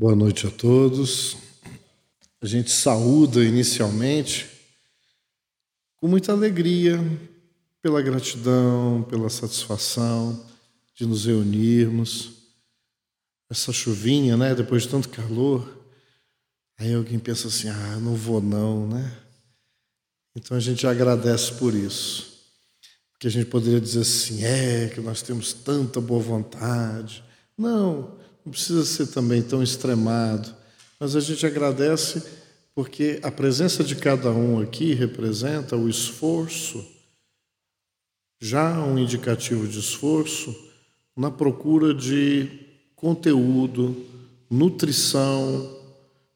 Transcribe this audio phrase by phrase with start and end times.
[0.00, 1.36] Boa noite a todos.
[2.40, 4.46] A gente saúda inicialmente
[5.96, 7.00] com muita alegria,
[7.82, 10.46] pela gratidão, pela satisfação
[10.94, 12.30] de nos reunirmos.
[13.50, 14.54] Essa chuvinha, né?
[14.54, 15.68] Depois de tanto calor,
[16.78, 19.12] aí alguém pensa assim: ah, não vou não, né?
[20.36, 22.38] Então a gente agradece por isso.
[23.10, 27.24] Porque a gente poderia dizer assim: é, que nós temos tanta boa vontade.
[27.58, 28.16] Não,
[28.48, 30.54] não precisa ser também tão extremado,
[30.98, 32.22] mas a gente agradece
[32.74, 36.82] porque a presença de cada um aqui representa o esforço,
[38.40, 40.56] já um indicativo de esforço,
[41.14, 42.48] na procura de
[42.96, 43.94] conteúdo,
[44.50, 45.76] nutrição,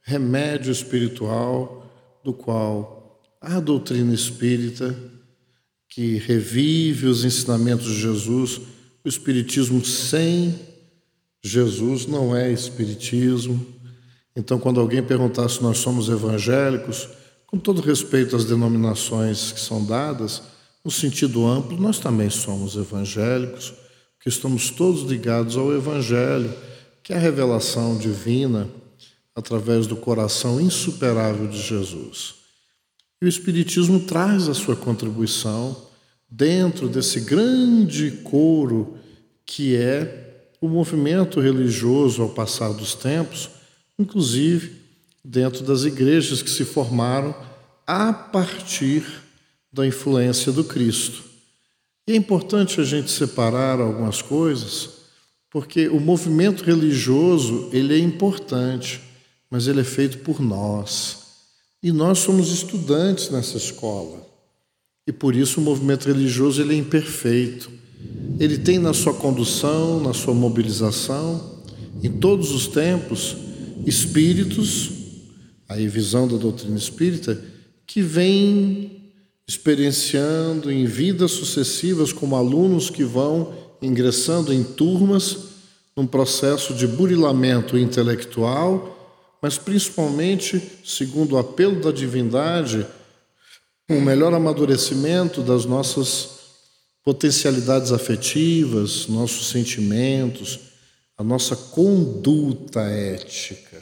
[0.03, 1.91] remédio espiritual,
[2.23, 4.95] do qual a doutrina espírita,
[5.89, 8.61] que revive os ensinamentos de Jesus,
[9.03, 10.72] o Espiritismo sem
[11.43, 13.67] Jesus não é Espiritismo.
[14.35, 17.09] Então, quando alguém perguntar se nós somos evangélicos,
[17.47, 20.43] com todo respeito às denominações que são dadas,
[20.85, 23.75] no sentido amplo, nós também somos evangélicos,
[24.17, 26.53] porque estamos todos ligados ao Evangelho,
[27.03, 28.69] que é a revelação divina
[29.35, 32.37] através do coração insuperável de Jesus.
[33.21, 35.77] E o Espiritismo traz a sua contribuição
[36.31, 38.97] dentro desse grande coro
[39.45, 40.22] que é
[40.63, 43.51] o movimento religioso ao passar dos tempos,
[43.99, 44.81] inclusive
[45.25, 47.35] dentro das igrejas que se formaram
[47.85, 49.05] a partir
[49.73, 51.25] da influência do Cristo.
[52.07, 54.89] E é importante a gente separar algumas coisas,
[55.51, 59.01] porque o movimento religioso, ele é importante,
[59.51, 61.19] mas ele é feito por nós.
[61.83, 64.25] E nós somos estudantes nessa escola.
[65.09, 67.69] E por isso o movimento religioso ele é imperfeito
[68.39, 71.61] ele tem na sua condução, na sua mobilização,
[72.03, 73.37] em todos os tempos,
[73.87, 74.91] espíritos,
[75.69, 77.43] aí visão da doutrina espírita,
[77.87, 79.13] que vêm
[79.47, 85.39] experienciando em vidas sucessivas como alunos que vão ingressando em turmas
[85.97, 88.99] num processo de burilamento intelectual,
[89.43, 92.87] mas principalmente, segundo o apelo da divindade,
[93.91, 96.42] um melhor amadurecimento das nossas
[97.05, 100.61] potencialidades afetivas, nossos sentimentos,
[101.17, 103.81] a nossa conduta ética.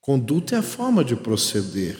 [0.00, 1.98] Conduta é a forma de proceder.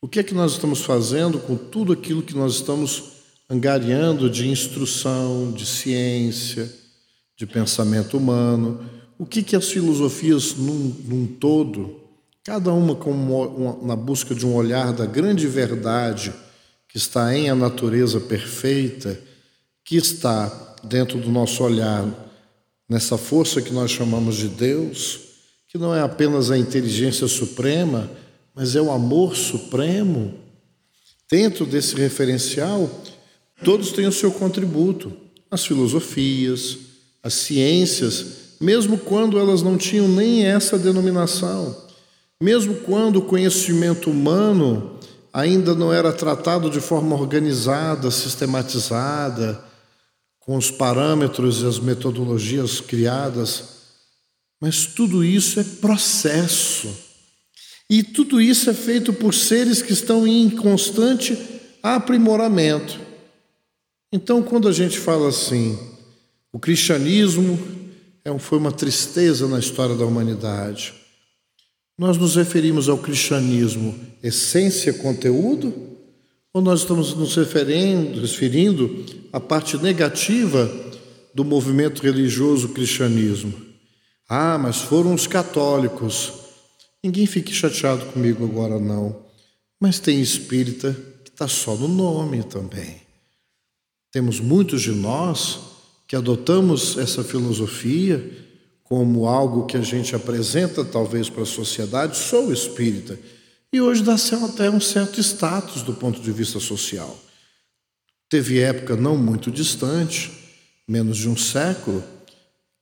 [0.00, 3.12] O que é que nós estamos fazendo com tudo aquilo que nós estamos
[3.48, 6.72] angariando de instrução, de ciência,
[7.36, 8.84] de pensamento humano?
[9.18, 12.00] O que, que as filosofias num, num todo,
[12.42, 16.32] cada uma uma, na busca de um olhar da grande verdade
[16.88, 19.20] que está em a natureza perfeita,
[19.84, 22.06] que está dentro do nosso olhar,
[22.88, 25.20] nessa força que nós chamamos de Deus,
[25.68, 28.10] que não é apenas a inteligência suprema,
[28.54, 30.34] mas é o amor supremo.
[31.30, 32.90] Dentro desse referencial,
[33.64, 35.12] todos têm o seu contributo.
[35.50, 36.78] As filosofias,
[37.22, 38.26] as ciências,
[38.60, 41.74] mesmo quando elas não tinham nem essa denominação,
[42.40, 44.98] mesmo quando o conhecimento humano
[45.32, 49.71] ainda não era tratado de forma organizada, sistematizada,
[50.44, 53.64] com os parâmetros e as metodologias criadas,
[54.60, 56.88] mas tudo isso é processo.
[57.88, 61.36] E tudo isso é feito por seres que estão em constante
[61.82, 62.98] aprimoramento.
[64.12, 65.78] Então, quando a gente fala assim,
[66.52, 67.58] o cristianismo
[68.24, 70.94] é foi uma tristeza na história da humanidade,
[71.98, 75.91] nós nos referimos ao cristianismo essência, conteúdo,
[76.52, 80.70] ou nós estamos nos referindo, referindo à parte negativa
[81.34, 83.54] do movimento religioso cristianismo?
[84.28, 86.32] Ah, mas foram os católicos.
[87.02, 89.24] Ninguém fique chateado comigo agora, não.
[89.80, 93.02] Mas tem espírita que está só no nome também.
[94.10, 95.58] Temos muitos de nós
[96.06, 98.22] que adotamos essa filosofia
[98.84, 103.18] como algo que a gente apresenta talvez para a sociedade, sou espírita.
[103.72, 107.18] E hoje dá até um certo status do ponto de vista social.
[108.28, 110.30] Teve época não muito distante,
[110.86, 112.04] menos de um século,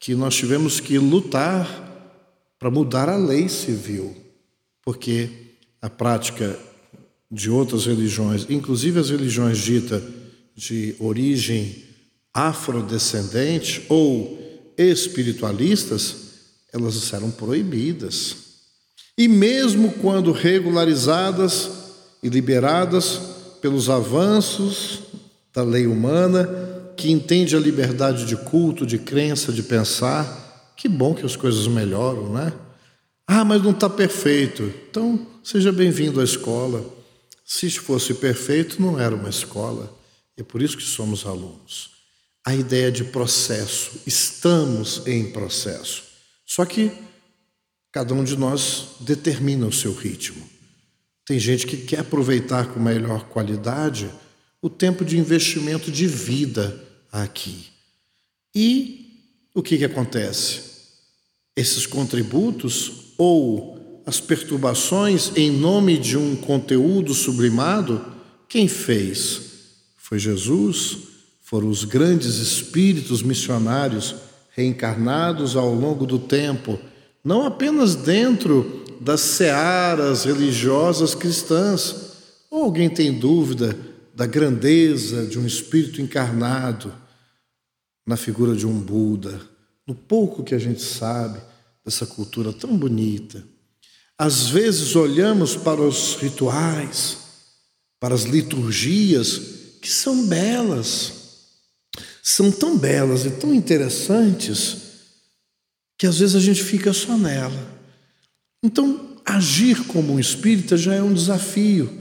[0.00, 1.88] que nós tivemos que lutar
[2.58, 4.16] para mudar a lei civil,
[4.82, 5.30] porque
[5.80, 6.58] a prática
[7.30, 10.02] de outras religiões, inclusive as religiões ditas
[10.56, 11.84] de origem
[12.34, 16.16] afrodescendente ou espiritualistas,
[16.72, 18.36] elas eram proibidas.
[19.20, 21.70] E mesmo quando regularizadas
[22.22, 23.20] e liberadas
[23.60, 25.00] pelos avanços
[25.52, 26.48] da lei humana,
[26.96, 31.66] que entende a liberdade de culto, de crença, de pensar, que bom que as coisas
[31.66, 32.50] melhoram, né?
[33.26, 34.72] Ah, mas não está perfeito.
[34.88, 36.82] Então, seja bem-vindo à escola.
[37.44, 39.94] Se fosse perfeito, não era uma escola.
[40.34, 41.90] É por isso que somos alunos.
[42.42, 44.00] A ideia de processo.
[44.06, 46.04] Estamos em processo.
[46.46, 46.90] Só que
[47.92, 50.48] cada um de nós determina o seu ritmo.
[51.24, 54.10] Tem gente que quer aproveitar com melhor qualidade
[54.62, 57.66] o tempo de investimento de vida aqui.
[58.54, 60.60] E o que, que acontece?
[61.56, 68.04] Esses contributos ou as perturbações em nome de um conteúdo sublimado,
[68.48, 69.42] quem fez?
[69.96, 70.98] Foi Jesus,
[71.40, 74.14] foram os grandes espíritos missionários
[74.50, 76.78] reencarnados ao longo do tempo,
[77.24, 82.10] não apenas dentro das searas religiosas cristãs.
[82.50, 83.76] Ou alguém tem dúvida
[84.14, 86.92] da grandeza de um espírito encarnado
[88.06, 89.40] na figura de um Buda,
[89.86, 91.40] no pouco que a gente sabe
[91.84, 93.42] dessa cultura tão bonita.
[94.18, 97.18] Às vezes olhamos para os rituais,
[97.98, 99.40] para as liturgias,
[99.80, 101.12] que são belas,
[102.22, 104.89] são tão belas e tão interessantes,
[106.00, 107.78] que às vezes a gente fica só nela.
[108.64, 111.92] Então, agir como um espírita já é um desafio,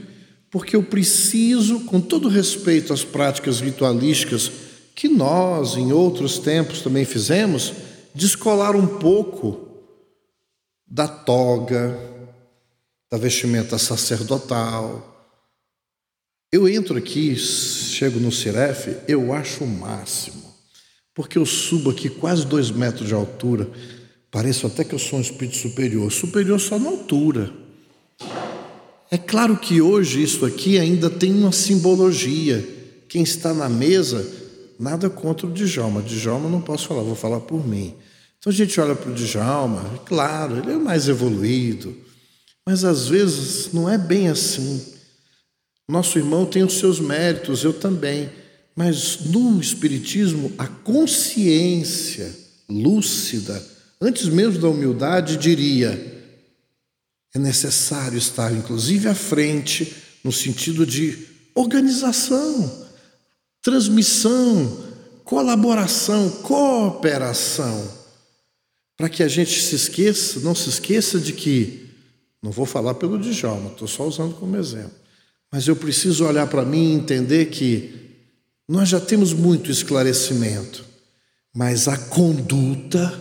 [0.50, 4.50] porque eu preciso, com todo respeito às práticas ritualísticas
[4.94, 7.74] que nós, em outros tempos, também fizemos,
[8.14, 9.68] descolar um pouco
[10.86, 11.94] da toga,
[13.12, 15.28] da vestimenta sacerdotal.
[16.50, 20.39] Eu entro aqui, chego no Cirefe, eu acho o máximo,
[21.14, 23.68] porque eu subo aqui quase dois metros de altura,
[24.30, 27.52] pareço até que eu sou um espírito superior, superior só na altura.
[29.10, 32.66] É claro que hoje isso aqui ainda tem uma simbologia.
[33.08, 34.24] Quem está na mesa,
[34.78, 36.00] nada contra o Djalma.
[36.00, 37.94] Djalma não posso falar, vou falar por mim.
[38.38, 41.94] Então a gente olha para o Djalma, claro, ele é mais evoluído,
[42.64, 44.82] mas às vezes não é bem assim.
[45.88, 48.30] Nosso irmão tem os seus méritos, eu também,
[48.80, 52.34] mas no Espiritismo a consciência
[52.66, 53.62] lúcida,
[54.00, 56.32] antes mesmo da humildade, diria:
[57.34, 59.94] é necessário estar, inclusive, à frente,
[60.24, 62.88] no sentido de organização,
[63.60, 64.82] transmissão,
[65.24, 67.86] colaboração, cooperação
[68.96, 71.86] para que a gente se esqueça, não se esqueça de que,
[72.42, 74.96] não vou falar pelo Djalma, estou só usando como exemplo,
[75.52, 77.99] mas eu preciso olhar para mim e entender que
[78.70, 80.84] nós já temos muito esclarecimento,
[81.52, 83.20] mas a conduta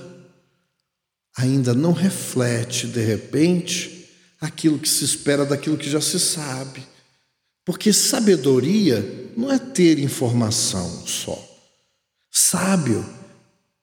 [1.36, 4.08] ainda não reflete, de repente,
[4.40, 6.84] aquilo que se espera daquilo que já se sabe.
[7.66, 11.44] Porque sabedoria não é ter informação só.
[12.30, 13.04] Sábio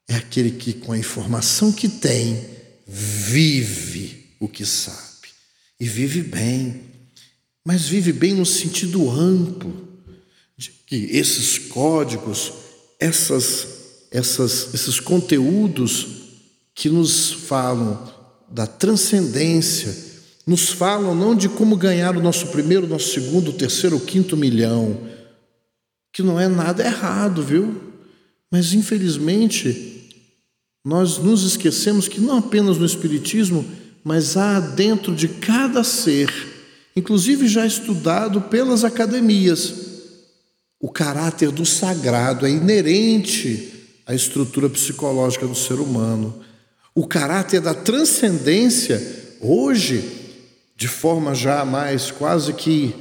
[0.07, 2.45] é aquele que, com a informação que tem,
[2.87, 5.27] vive o que sabe.
[5.77, 6.83] E vive bem.
[7.65, 9.86] Mas vive bem no sentido amplo,
[10.87, 12.53] que esses códigos,
[12.97, 13.67] essas,
[14.09, 16.07] essas, esses conteúdos
[16.73, 18.11] que nos falam
[18.49, 19.93] da transcendência,
[20.47, 24.97] nos falam não de como ganhar o nosso primeiro, nosso segundo, terceiro, quinto milhão,
[26.13, 27.81] que não é nada errado, viu?
[28.49, 30.09] Mas infelizmente
[30.85, 33.65] nós nos esquecemos que não apenas no Espiritismo,
[34.05, 36.31] mas há dentro de cada ser,
[36.95, 39.86] inclusive já estudado pelas academias,
[40.79, 46.41] o caráter do sagrado é inerente à estrutura psicológica do ser humano.
[46.93, 50.03] O caráter da transcendência, hoje,
[50.75, 52.95] de forma já mais quase que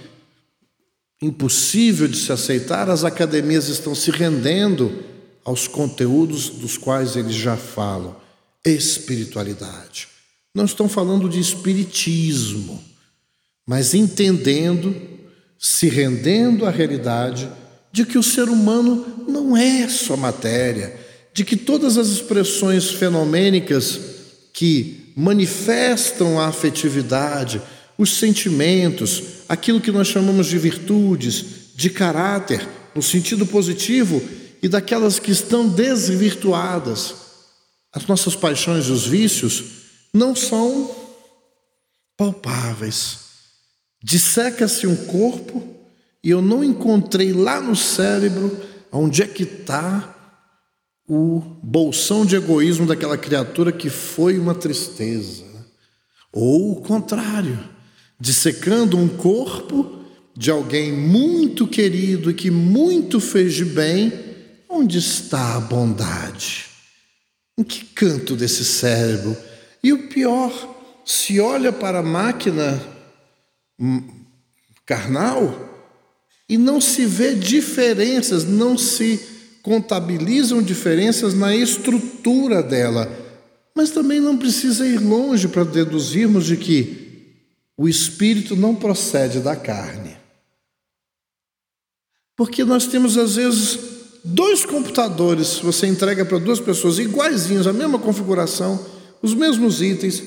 [1.20, 5.04] impossível de se aceitar, as academias estão se rendendo
[5.44, 8.16] aos conteúdos dos quais eles já falam.
[8.64, 10.08] Espiritualidade.
[10.54, 12.82] Não estão falando de espiritismo,
[13.66, 14.94] mas entendendo,
[15.58, 17.48] se rendendo à realidade
[17.96, 21.00] de que o ser humano não é só matéria,
[21.32, 23.98] de que todas as expressões fenomênicas
[24.52, 27.62] que manifestam a afetividade,
[27.96, 31.42] os sentimentos, aquilo que nós chamamos de virtudes,
[31.74, 34.22] de caráter, no sentido positivo,
[34.62, 37.14] e daquelas que estão desvirtuadas.
[37.94, 39.64] As nossas paixões e os vícios
[40.12, 40.94] não são
[42.14, 43.20] palpáveis.
[44.04, 45.75] Disseca-se um corpo
[46.26, 48.50] e eu não encontrei lá no cérebro
[48.90, 50.12] onde é que está
[51.08, 55.44] o bolsão de egoísmo daquela criatura que foi uma tristeza.
[56.32, 57.56] Ou o contrário,
[58.18, 60.00] dissecando um corpo
[60.36, 64.12] de alguém muito querido e que muito fez de bem
[64.68, 66.66] Onde está a bondade?
[67.56, 69.36] Em que canto desse cérebro?
[69.80, 70.52] E o pior,
[71.04, 72.82] se olha para a máquina
[73.78, 74.02] hum,
[74.84, 75.75] carnal
[76.48, 79.20] e não se vê diferenças, não se
[79.62, 83.10] contabilizam diferenças na estrutura dela.
[83.74, 87.06] Mas também não precisa ir longe para deduzirmos de que
[87.76, 90.16] o espírito não procede da carne.
[92.36, 93.78] Porque nós temos, às vezes,
[94.22, 98.84] dois computadores, você entrega para duas pessoas iguaizinhos, a mesma configuração,
[99.20, 100.22] os mesmos itens,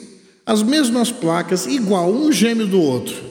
[0.45, 3.28] as mesmas placas, igual, um gêmeo do outro.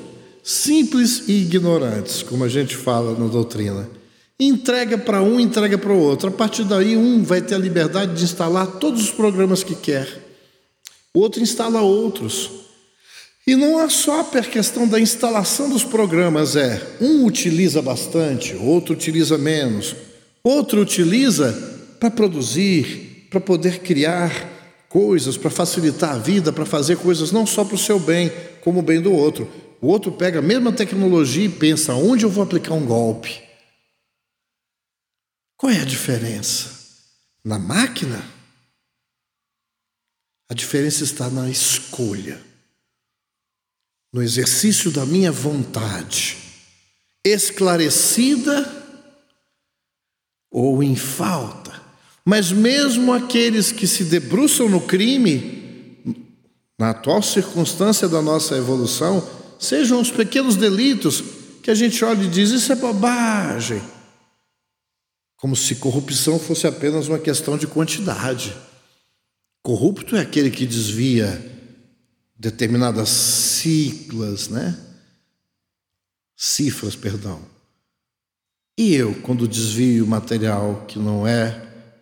[0.51, 3.87] Simples e ignorantes, como a gente fala na doutrina.
[4.41, 6.31] Entrega para um, entrega para o outro.
[6.31, 10.09] A partir daí, um vai ter a liberdade de instalar todos os programas que quer.
[11.13, 12.49] O outro instala outros.
[13.47, 18.95] E não é só a questão da instalação dos programas, é um utiliza bastante, outro
[18.95, 19.95] utiliza menos,
[20.43, 21.53] outro utiliza
[22.01, 24.33] para produzir, para poder criar
[24.89, 28.79] coisas, para facilitar a vida, para fazer coisas não só para o seu bem, como
[28.79, 29.47] o bem do outro.
[29.81, 33.43] O outro pega a mesma tecnologia e pensa: onde eu vou aplicar um golpe?
[35.57, 36.79] Qual é a diferença?
[37.45, 38.25] Na máquina?
[40.51, 42.49] A diferença está na escolha
[44.13, 46.39] no exercício da minha vontade,
[47.25, 48.67] esclarecida
[50.51, 51.79] ou em falta.
[52.25, 55.95] Mas mesmo aqueles que se debruçam no crime,
[56.79, 61.23] na atual circunstância da nossa evolução, sejam os pequenos delitos
[61.63, 63.83] que a gente olha e diz: isso é bobagem.
[65.37, 68.57] Como se corrupção fosse apenas uma questão de quantidade.
[69.63, 71.45] Corrupto é aquele que desvia
[72.37, 74.79] determinadas ciclas, né?
[76.37, 77.41] Cifras, perdão.
[78.79, 81.51] E eu, quando desvio material que não é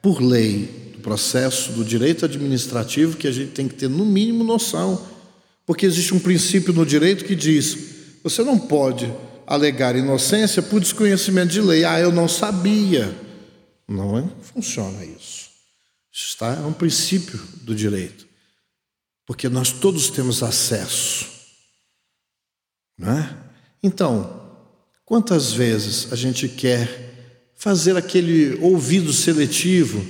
[0.02, 4.44] por lei do processo do direito administrativo, que a gente tem que ter no mínimo
[4.44, 5.15] noção,
[5.66, 7.76] porque existe um princípio no direito que diz:
[8.22, 9.12] você não pode
[9.46, 11.84] alegar inocência por desconhecimento de lei.
[11.84, 13.14] Ah, eu não sabia.
[13.86, 15.50] Não é, funciona isso.
[16.12, 18.26] Isso está, é um princípio do direito
[19.26, 21.26] porque nós todos temos acesso.
[22.96, 23.36] Não é?
[23.82, 24.40] Então,
[25.04, 30.06] quantas vezes a gente quer fazer aquele ouvido seletivo?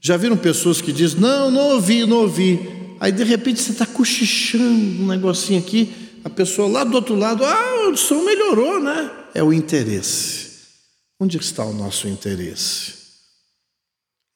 [0.00, 2.79] Já viram pessoas que dizem: Não, não ouvi, não ouvi.
[3.00, 7.42] Aí de repente você está cochichando um negocinho aqui, a pessoa lá do outro lado,
[7.42, 9.10] ah, o som melhorou, né?
[9.34, 10.50] É o interesse.
[11.18, 12.94] Onde está o nosso interesse?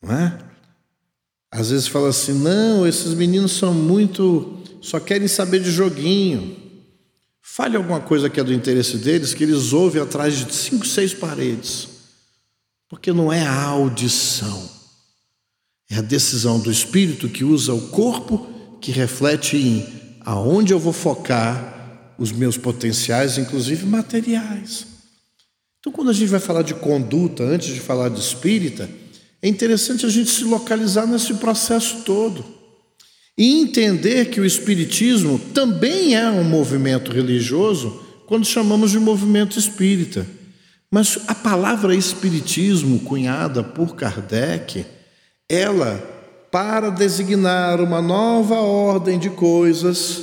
[0.02, 0.38] Não é?
[1.50, 4.58] Às vezes fala assim: não, esses meninos são muito.
[4.80, 6.56] só querem saber de joguinho.
[7.42, 11.12] Fale alguma coisa que é do interesse deles, que eles ouvem atrás de cinco, seis
[11.12, 11.88] paredes.
[12.88, 14.70] Porque não é a audição,
[15.90, 18.53] é a decisão do espírito que usa o corpo,
[18.84, 19.86] que reflete em
[20.20, 24.86] aonde eu vou focar os meus potenciais, inclusive materiais.
[25.80, 28.86] Então, quando a gente vai falar de conduta, antes de falar de espírita,
[29.40, 32.44] é interessante a gente se localizar nesse processo todo
[33.38, 40.26] e entender que o Espiritismo também é um movimento religioso quando chamamos de movimento espírita.
[40.90, 44.84] Mas a palavra Espiritismo, cunhada por Kardec,
[45.48, 46.13] ela,
[46.54, 50.22] para designar uma nova ordem de coisas,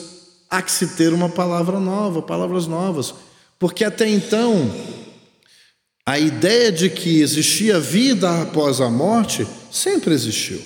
[0.49, 3.13] há que se ter uma palavra nova, palavras novas.
[3.59, 4.73] Porque até então
[6.05, 10.61] a ideia de que existia vida após a morte sempre existiu.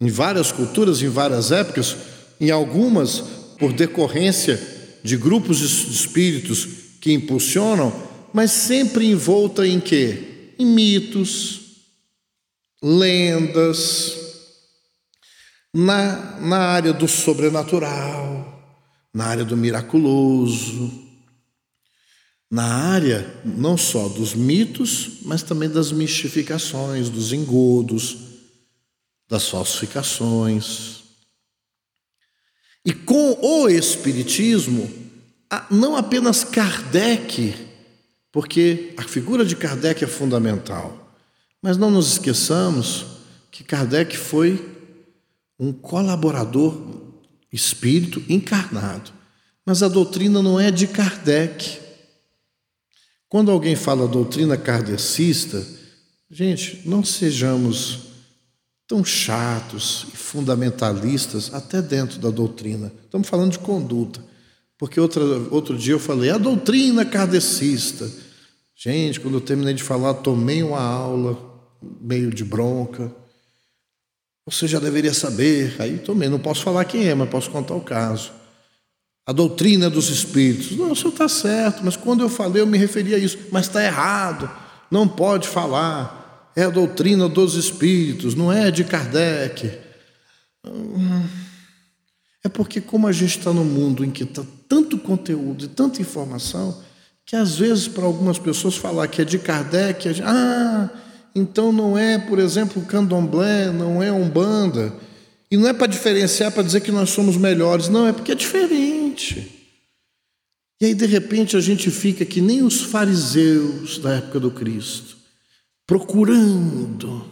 [0.00, 1.96] Em várias culturas, em várias épocas,
[2.40, 3.24] em algumas
[3.58, 4.56] por decorrência
[5.02, 6.68] de grupos de espíritos
[7.00, 7.92] que impulsionam,
[8.32, 10.52] mas sempre envolta em quê?
[10.60, 11.61] Em mitos,
[12.82, 14.16] lendas,
[15.72, 18.76] na, na área do sobrenatural,
[19.14, 20.90] na área do miraculoso,
[22.50, 28.18] na área não só dos mitos, mas também das mistificações, dos engodos,
[29.26, 31.02] das falsificações.
[32.84, 34.90] E com o Espiritismo,
[35.70, 37.54] não apenas Kardec,
[38.30, 41.01] porque a figura de Kardec é fundamental,
[41.62, 43.06] mas não nos esqueçamos
[43.50, 44.68] que Kardec foi
[45.58, 46.76] um colaborador
[47.52, 49.12] espírito encarnado.
[49.64, 51.78] Mas a doutrina não é de Kardec.
[53.28, 55.64] Quando alguém fala doutrina kardecista,
[56.28, 58.00] gente, não sejamos
[58.86, 62.92] tão chatos e fundamentalistas até dentro da doutrina.
[63.04, 64.22] Estamos falando de conduta.
[64.76, 68.10] Porque outra, outro dia eu falei, a doutrina kardecista.
[68.74, 71.51] Gente, quando eu terminei de falar, tomei uma aula
[72.00, 73.12] meio de bronca.
[74.46, 75.76] Você já deveria saber.
[75.78, 78.32] Aí também não posso falar quem é, mas posso contar o caso.
[79.26, 80.76] A doutrina dos espíritos.
[80.76, 83.38] Não, o senhor está certo, mas quando eu falei, eu me referi a isso.
[83.50, 84.50] Mas está errado.
[84.90, 86.50] Não pode falar.
[86.54, 89.78] É a doutrina dos espíritos, não é de Kardec.
[92.44, 96.02] É porque, como a gente está num mundo em que está tanto conteúdo e tanta
[96.02, 96.82] informação,
[97.24, 100.90] que às vezes para algumas pessoas falar que é de Kardec, é de, ah,
[101.34, 104.94] então não é, por exemplo, candomblé, não é umbanda.
[105.50, 108.34] E não é para diferenciar, para dizer que nós somos melhores, não, é porque é
[108.34, 109.60] diferente.
[110.80, 115.16] E aí, de repente, a gente fica que nem os fariseus da época do Cristo,
[115.86, 117.24] procurando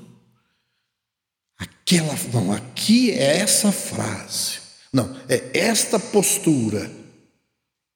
[1.58, 2.14] aquela.
[2.32, 4.60] Não, aqui é essa frase.
[4.92, 6.90] Não, é esta postura.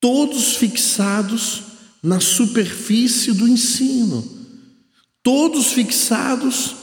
[0.01, 1.63] Todos fixados
[2.03, 4.44] na superfície do ensino
[5.25, 6.77] todos fixados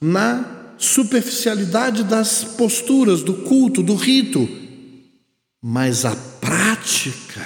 [0.00, 4.46] na superficialidade das posturas, do culto, do rito.
[5.62, 7.44] Mas a prática,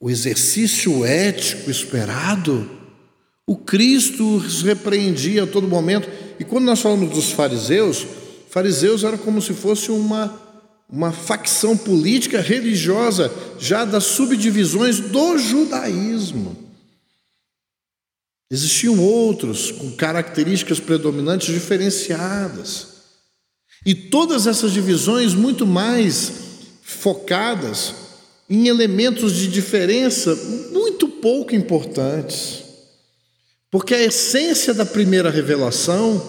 [0.00, 2.68] o exercício ético esperado,
[3.46, 6.08] o Cristo os repreendia a todo momento.
[6.40, 8.06] E quando nós falamos dos fariseus,
[8.48, 10.34] fariseus era como se fosse uma,
[10.90, 16.65] uma facção política religiosa já das subdivisões do judaísmo.
[18.50, 22.88] Existiam outros com características predominantes diferenciadas.
[23.84, 26.32] E todas essas divisões muito mais
[26.82, 27.94] focadas
[28.48, 30.34] em elementos de diferença
[30.72, 32.64] muito pouco importantes.
[33.70, 36.24] Porque a essência da primeira revelação,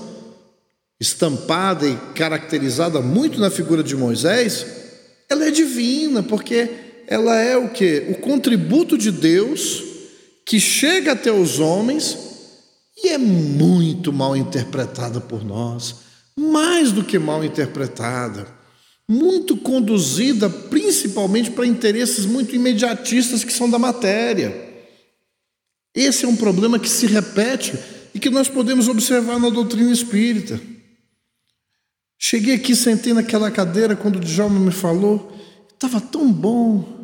[1.00, 4.66] estampada e caracterizada muito na figura de Moisés,
[5.30, 6.70] ela é divina, porque
[7.08, 8.08] ela é o que?
[8.10, 9.84] O contributo de Deus
[10.48, 12.18] que chega até os homens
[13.04, 15.98] e é muito mal interpretada por nós,
[16.40, 18.48] mais do que mal interpretada,
[19.10, 24.66] muito conduzida principalmente para interesses muito imediatistas que são da matéria.
[25.94, 27.78] Esse é um problema que se repete
[28.14, 30.62] e que nós podemos observar na doutrina espírita.
[32.18, 35.30] Cheguei aqui, sentei naquela cadeira quando o Djalma me falou,
[35.74, 36.97] estava tão bom.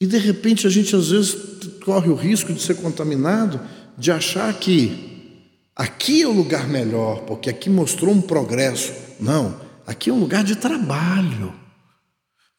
[0.00, 1.36] E de repente a gente às vezes
[1.84, 3.60] corre o risco de ser contaminado,
[3.96, 5.40] de achar que
[5.74, 8.92] aqui é o lugar melhor, porque aqui mostrou um progresso.
[9.18, 11.52] Não, aqui é um lugar de trabalho.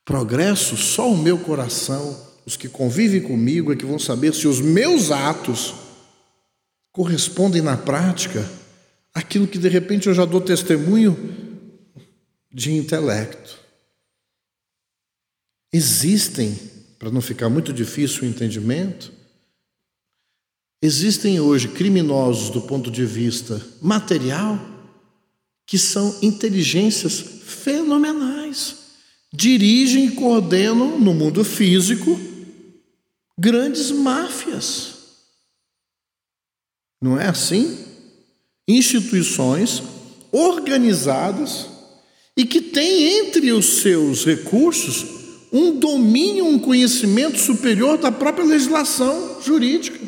[0.04, 4.60] Progresso só o meu coração, os que convivem comigo é que vão saber se os
[4.60, 5.76] meus atos
[6.92, 8.50] correspondem na prática
[9.14, 11.16] àquilo que de repente eu já dou testemunho
[12.52, 13.60] de intelecto.
[15.72, 19.14] Existem para não ficar muito difícil o entendimento,
[20.82, 24.60] existem hoje criminosos do ponto de vista material
[25.66, 28.76] que são inteligências fenomenais.
[29.32, 32.20] Dirigem e coordenam no mundo físico
[33.40, 34.96] grandes máfias.
[37.02, 37.78] Não é assim?
[38.68, 39.82] Instituições
[40.32, 41.68] organizadas
[42.36, 45.19] e que têm entre os seus recursos
[45.52, 50.00] um domínio, um conhecimento superior da própria legislação jurídica.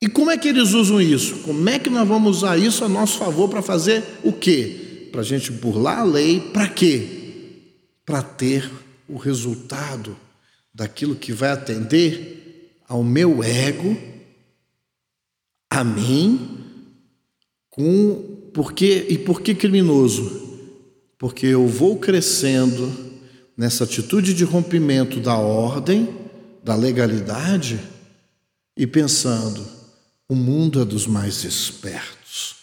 [0.00, 1.38] E como é que eles usam isso?
[1.38, 5.08] Como é que nós vamos usar isso a nosso favor para fazer o quê?
[5.10, 7.06] Para a gente burlar a lei, para quê?
[8.04, 8.70] Para ter
[9.08, 10.16] o resultado
[10.72, 13.96] daquilo que vai atender ao meu ego,
[15.70, 16.64] a mim,
[17.70, 20.60] com porque e por que criminoso?
[21.18, 22.92] Porque eu vou crescendo
[23.56, 26.14] nessa atitude de rompimento da ordem,
[26.62, 27.80] da legalidade,
[28.76, 29.66] e pensando:
[30.28, 32.56] o mundo é dos mais espertos.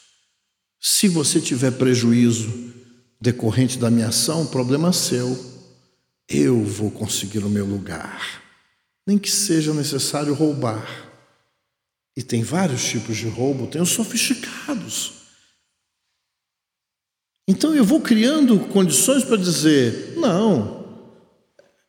[0.79, 2.73] Se você tiver prejuízo
[3.23, 5.51] decorrente da minha ação, problema seu.
[6.27, 8.43] Eu vou conseguir o meu lugar,
[9.08, 11.10] nem que seja necessário roubar.
[12.15, 15.13] E tem vários tipos de roubo, tem os sofisticados.
[17.47, 20.83] Então eu vou criando condições para dizer: não,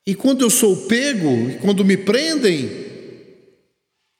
[0.06, 2.84] e quando eu sou pego, e quando me prendem,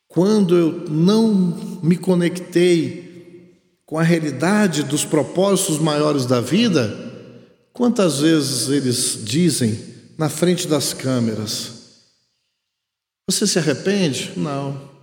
[0.09, 6.89] quando eu não me conectei com a realidade dos propósitos maiores da vida,
[7.73, 9.79] quantas vezes eles dizem
[10.17, 12.07] na frente das câmeras:
[13.29, 14.33] Você se arrepende?
[14.37, 14.95] Não.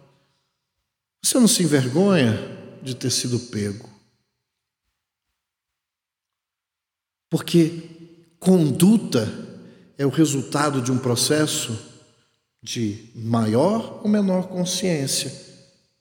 [1.24, 2.34] Você não se envergonha
[2.82, 3.88] de ter sido pego?
[7.30, 7.84] Porque
[8.40, 9.51] conduta
[10.02, 11.78] é o resultado de um processo
[12.62, 15.32] de maior ou menor consciência.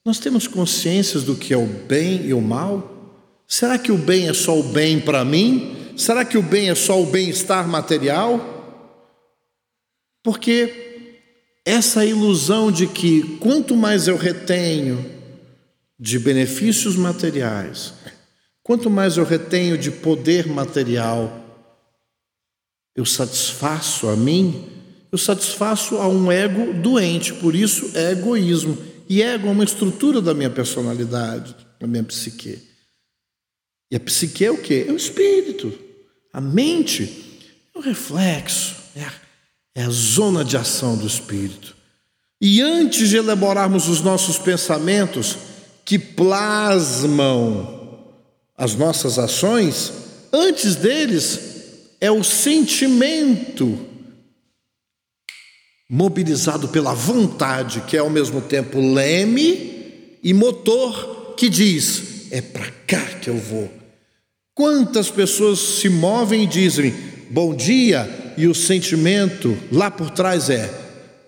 [0.03, 3.21] Nós temos consciências do que é o bem e o mal?
[3.47, 5.93] Será que o bem é só o bem para mim?
[5.99, 8.41] Será que o bem é só o bem-estar material?
[10.23, 11.19] Porque
[11.63, 15.05] essa ilusão de que quanto mais eu retenho
[15.99, 17.93] de benefícios materiais,
[18.63, 21.50] quanto mais eu retenho de poder material,
[23.01, 24.67] eu satisfaço a mim,
[25.11, 28.77] eu satisfaço a um ego doente, por isso é egoísmo.
[29.09, 32.59] E ego é uma estrutura da minha personalidade, da minha psique.
[33.91, 34.85] E a psique é o quê?
[34.87, 35.73] É o espírito.
[36.31, 37.41] A mente
[37.75, 39.13] é o reflexo, é a,
[39.77, 41.75] é a zona de ação do espírito.
[42.39, 45.39] E antes de elaborarmos os nossos pensamentos,
[45.87, 47.99] que plasmam
[48.57, 49.91] as nossas ações,
[50.33, 51.50] antes deles
[52.01, 53.87] é o sentimento
[55.89, 62.71] mobilizado pela vontade, que é ao mesmo tempo leme e motor, que diz: é para
[62.87, 63.71] cá que eu vou.
[64.55, 66.95] Quantas pessoas se movem e dizem
[67.31, 70.73] bom dia, e o sentimento lá por trás é: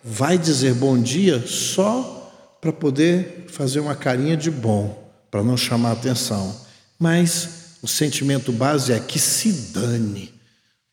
[0.02, 2.20] vai dizer bom dia só
[2.60, 6.60] para poder fazer uma carinha de bom, para não chamar atenção.
[6.98, 10.31] Mas o sentimento base é que se dane.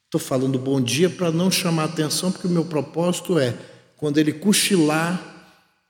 [0.10, 3.56] Estou falando bom dia para não chamar atenção, porque o meu propósito é,
[3.95, 5.24] quando ele cochilar,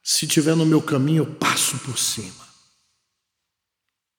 [0.04, 2.46] se tiver no meu caminho, eu passo por cima.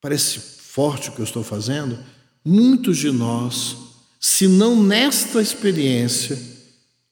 [0.01, 1.99] Parece forte o que eu estou fazendo?
[2.43, 3.77] Muitos de nós,
[4.19, 6.35] se não nesta experiência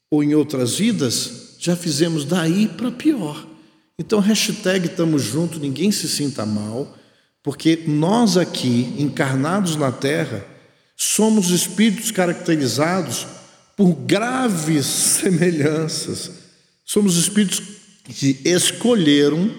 [0.10, 3.46] ou em outras vidas, já fizemos daí para pior.
[4.00, 6.98] Então, hashtag estamos juntos, ninguém se sinta mal,
[7.44, 10.44] porque nós aqui, encarnados na Terra,
[11.02, 13.26] Somos espíritos caracterizados
[13.78, 16.30] por graves semelhanças.
[16.84, 17.62] Somos espíritos
[18.04, 19.50] que escolheram,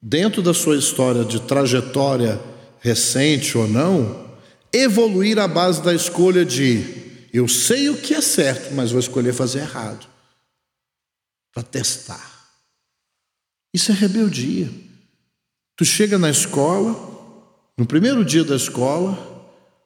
[0.00, 2.40] dentro da sua história de trajetória
[2.80, 4.26] recente ou não,
[4.72, 6.82] evoluir à base da escolha de
[7.30, 10.06] eu sei o que é certo, mas vou escolher fazer errado
[11.52, 12.48] para testar.
[13.74, 14.70] Isso é rebeldia.
[15.76, 16.94] Tu chega na escola,
[17.76, 19.33] no primeiro dia da escola,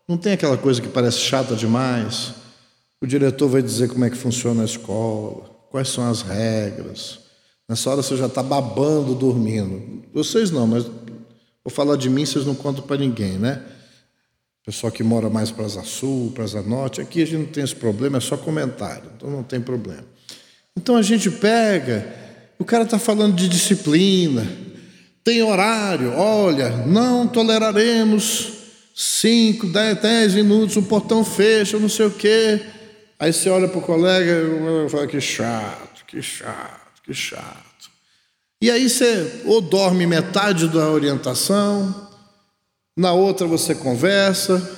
[0.08, 2.32] não tem aquela coisa que parece chata demais.
[3.00, 7.18] O diretor vai dizer como é que funciona a escola, quais são as regras.
[7.68, 10.02] Nessa hora você já está babando, dormindo.
[10.14, 13.62] Vocês não, mas vou falar de mim, vocês não contam para ninguém, né?
[14.64, 17.62] Pessoal que mora mais para a sul, para a norte, aqui a gente não tem
[17.62, 20.04] esse problema, é só comentário, então não tem problema.
[20.76, 22.06] Então a gente pega,
[22.58, 24.46] o cara está falando de disciplina,
[25.22, 28.57] tem horário, olha, não toleraremos
[29.00, 32.60] cinco, dez, dez minutos, o portão fecha, não sei o quê.
[33.16, 34.32] Aí você olha para o colega
[34.84, 37.90] e fala, que chato, que chato, que chato.
[38.60, 42.08] E aí você ou dorme metade da orientação,
[42.96, 44.76] na outra você conversa.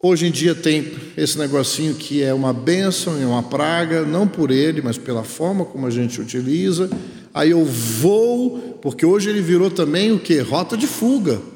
[0.00, 4.52] Hoje em dia tem esse negocinho que é uma bênção e uma praga, não por
[4.52, 6.88] ele, mas pela forma como a gente utiliza.
[7.34, 10.38] Aí eu vou, porque hoje ele virou também o que?
[10.38, 11.55] Rota de fuga.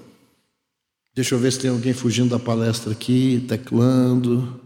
[1.15, 4.61] Deixa eu ver se tem alguém fugindo da palestra aqui, teclando.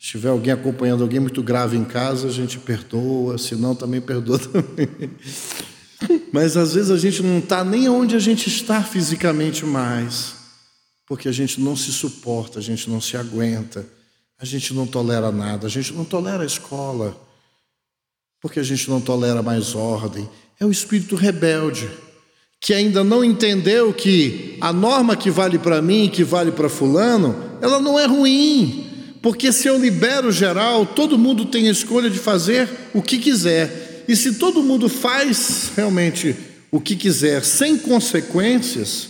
[0.00, 4.00] Se tiver alguém acompanhando alguém muito grave em casa, a gente perdoa, se não, também
[4.00, 4.88] perdoa também.
[6.32, 10.34] Mas às vezes a gente não está nem onde a gente está fisicamente mais,
[11.06, 13.86] porque a gente não se suporta, a gente não se aguenta,
[14.38, 17.16] a gente não tolera nada, a gente não tolera a escola,
[18.40, 20.28] porque a gente não tolera mais ordem.
[20.58, 21.88] É o espírito rebelde
[22.62, 27.58] que ainda não entendeu que a norma que vale para mim, que vale para fulano,
[27.60, 28.86] ela não é ruim,
[29.20, 34.04] porque se eu libero geral, todo mundo tem a escolha de fazer o que quiser.
[34.06, 36.36] E se todo mundo faz realmente
[36.70, 39.08] o que quiser sem consequências,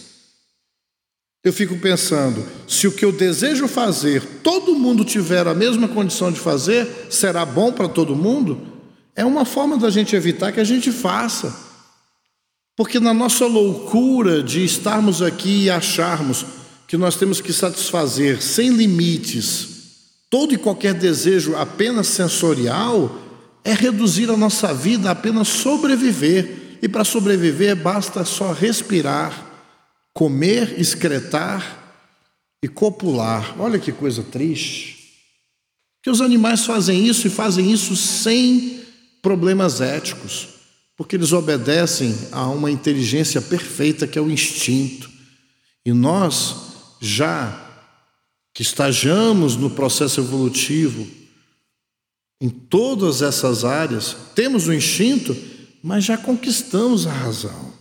[1.44, 6.32] eu fico pensando, se o que eu desejo fazer, todo mundo tiver a mesma condição
[6.32, 8.66] de fazer, será bom para todo mundo?
[9.14, 11.71] É uma forma da gente evitar que a gente faça.
[12.76, 16.44] Porque na nossa loucura de estarmos aqui e acharmos
[16.88, 19.72] que nós temos que satisfazer sem limites
[20.32, 23.18] todo e qualquer desejo apenas sensorial,
[23.62, 26.78] é reduzir a nossa vida a apenas sobreviver.
[26.80, 29.46] E para sobreviver basta só respirar,
[30.14, 32.00] comer, excretar
[32.62, 33.54] e copular.
[33.60, 35.00] Olha que coisa triste.
[36.02, 38.80] Que os animais fazem isso e fazem isso sem
[39.20, 40.61] problemas éticos
[41.02, 45.10] porque eles obedecem a uma inteligência perfeita que é o instinto.
[45.84, 46.54] E nós,
[47.00, 47.60] já
[48.54, 51.04] que estagiamos no processo evolutivo,
[52.40, 55.36] em todas essas áreas, temos o instinto,
[55.82, 57.72] mas já conquistamos a razão.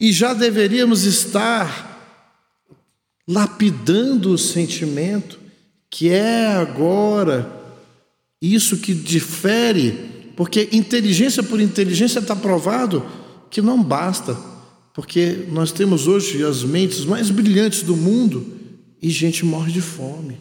[0.00, 2.34] E já deveríamos estar
[3.24, 5.38] lapidando o sentimento,
[5.88, 7.48] que é agora
[8.42, 13.04] isso que difere, porque inteligência por inteligência está provado
[13.50, 14.36] que não basta,
[14.94, 18.46] porque nós temos hoje as mentes mais brilhantes do mundo
[19.02, 20.40] e gente morre de fome.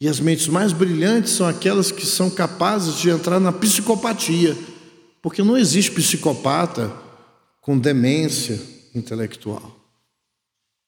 [0.00, 4.56] E as mentes mais brilhantes são aquelas que são capazes de entrar na psicopatia,
[5.20, 6.92] porque não existe psicopata
[7.60, 8.60] com demência
[8.94, 9.78] intelectual.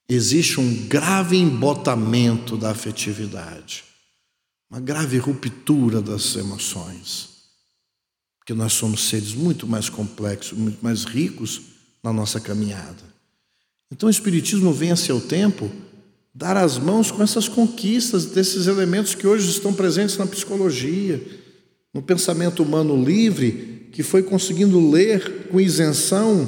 [0.09, 3.85] Existe um grave embotamento da afetividade,
[4.69, 7.34] uma grave ruptura das emoções,
[8.45, 11.63] porque nós somos seres muito mais complexos, muito mais ricos
[12.03, 13.03] na nossa caminhada.
[13.91, 15.71] Então o Espiritismo vem a seu tempo
[16.35, 21.23] dar as mãos com essas conquistas desses elementos que hoje estão presentes na psicologia,
[21.95, 26.47] no pensamento humano livre, que foi conseguindo ler com isenção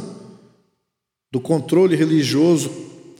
[1.32, 2.70] do controle religioso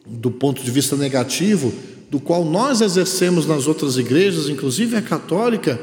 [0.04, 1.72] do ponto de vista negativo,
[2.10, 5.80] do qual nós exercemos nas outras igrejas, inclusive a católica,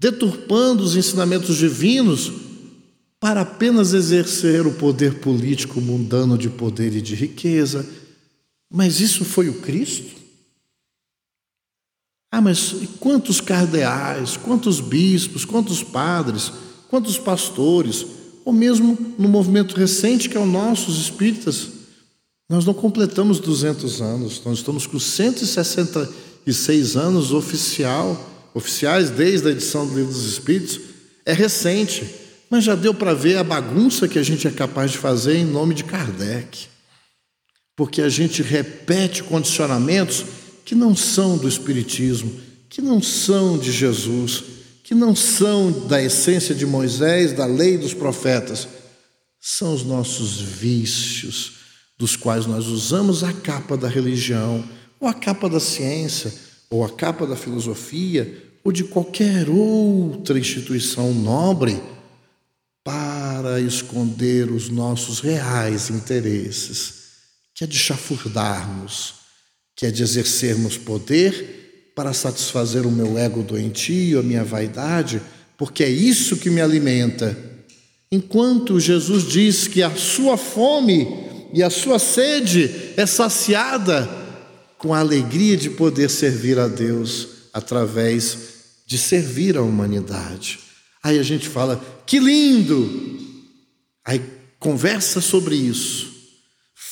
[0.00, 2.32] deturpando os ensinamentos divinos
[3.20, 7.86] para apenas exercer o poder político mundano de poder e de riqueza
[8.70, 10.20] mas isso foi o Cristo?
[12.30, 16.52] Ah, mas quantos cardeais, quantos bispos, quantos padres,
[16.88, 18.06] quantos pastores,
[18.44, 21.66] ou mesmo no movimento recente que é o nosso, os espíritas,
[22.48, 29.86] nós não completamos 200 anos, nós estamos com 166 anos oficial, oficiais desde a edição
[29.86, 30.80] do Livro dos Espíritos,
[31.24, 32.04] é recente,
[32.48, 35.44] mas já deu para ver a bagunça que a gente é capaz de fazer em
[35.44, 36.70] nome de Kardec
[37.80, 40.26] porque a gente repete condicionamentos
[40.66, 42.30] que não são do Espiritismo,
[42.68, 44.44] que não são de Jesus,
[44.84, 48.68] que não são da essência de Moisés, da lei dos profetas.
[49.40, 51.52] São os nossos vícios,
[51.98, 54.62] dos quais nós usamos a capa da religião,
[55.00, 56.30] ou a capa da ciência,
[56.70, 61.80] ou a capa da filosofia, ou de qualquer outra instituição nobre,
[62.84, 67.00] para esconder os nossos reais interesses
[67.54, 69.16] que é de chafurdarmos,
[69.76, 75.20] que é de exercermos poder para satisfazer o meu ego doentio, a minha vaidade,
[75.58, 77.36] porque é isso que me alimenta.
[78.10, 81.06] Enquanto Jesus diz que a sua fome
[81.52, 84.08] e a sua sede é saciada
[84.80, 88.38] com a alegria de poder servir a Deus através
[88.84, 90.58] de servir a humanidade.
[91.02, 93.20] Aí a gente fala, que lindo!
[94.04, 94.20] Aí
[94.58, 96.10] conversa sobre isso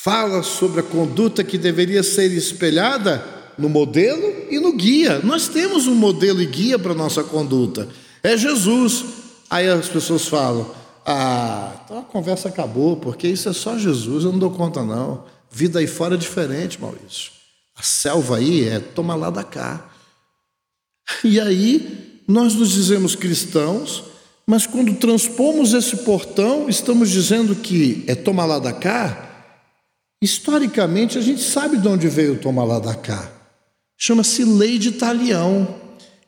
[0.01, 3.23] fala sobre a conduta que deveria ser espelhada
[3.57, 5.19] no modelo e no guia.
[5.19, 7.87] Nós temos um modelo e guia para a nossa conduta.
[8.23, 9.03] É Jesus.
[9.49, 10.71] Aí as pessoas falam:
[11.05, 15.25] Ah, então a conversa acabou, porque isso é só Jesus, eu não dou conta, não.
[15.51, 17.38] Vida aí fora é diferente, Maurício.
[17.79, 19.89] A selva aí é toma lá da cá.
[21.23, 24.03] E aí nós nos dizemos cristãos,
[24.45, 29.27] mas quando transpomos esse portão, estamos dizendo que é toma lá da cá
[30.21, 33.31] Historicamente, a gente sabe de onde veio o toma lá da cá.
[33.97, 35.75] Chama-se lei de Talião.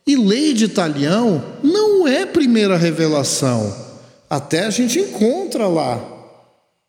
[0.07, 3.75] E lei de Talião não é primeira revelação.
[4.29, 6.01] Até a gente encontra lá.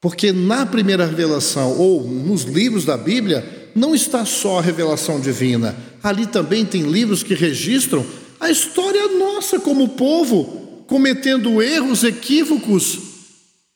[0.01, 5.77] Porque na primeira revelação, ou nos livros da Bíblia, não está só a revelação divina.
[6.03, 8.05] Ali também tem livros que registram
[8.41, 12.99] a história nossa como povo, cometendo erros, equívocos,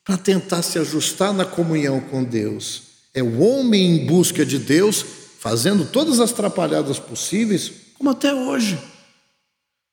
[0.03, 2.83] para tentar se ajustar na comunhão com Deus.
[3.13, 5.05] É o homem em busca de Deus,
[5.39, 8.77] fazendo todas as trapalhadas possíveis, como até hoje.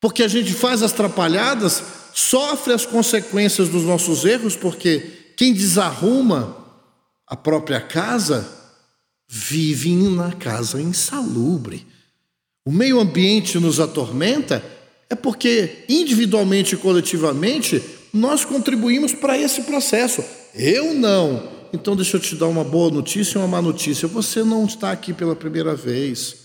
[0.01, 6.57] Porque a gente faz as trapalhadas, sofre as consequências dos nossos erros, porque quem desarruma
[7.27, 8.63] a própria casa
[9.37, 11.85] vive na casa insalubre.
[12.64, 14.64] O meio ambiente nos atormenta
[15.11, 20.23] é porque individualmente e coletivamente nós contribuímos para esse processo.
[20.55, 24.07] Eu não, então, deixa eu te dar uma boa notícia e uma má notícia.
[24.07, 26.37] Você não está aqui pela primeira vez.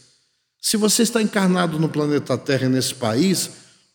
[0.59, 3.51] Se você está encarnado no planeta Terra e nesse país,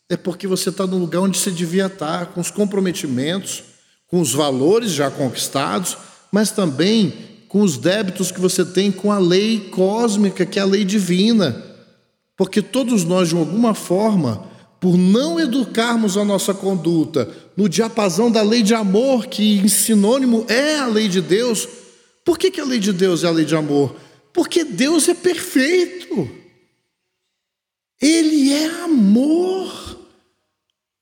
[0.09, 3.65] é porque você está no lugar onde você devia estar, com os comprometimentos,
[4.07, 5.99] com os valores já conquistados,
[6.31, 10.65] mas também com os débitos que você tem com a lei cósmica, que é a
[10.65, 11.65] lei divina.
[12.37, 18.43] Porque todos nós, de alguma forma, por não educarmos a nossa conduta no diapasão da
[18.43, 21.69] lei de amor, que em sinônimo é a lei de Deus.
[22.25, 23.95] Por que, que a lei de Deus é a lei de amor?
[24.33, 26.29] Porque Deus é perfeito.
[28.03, 30.01] Ele é amor.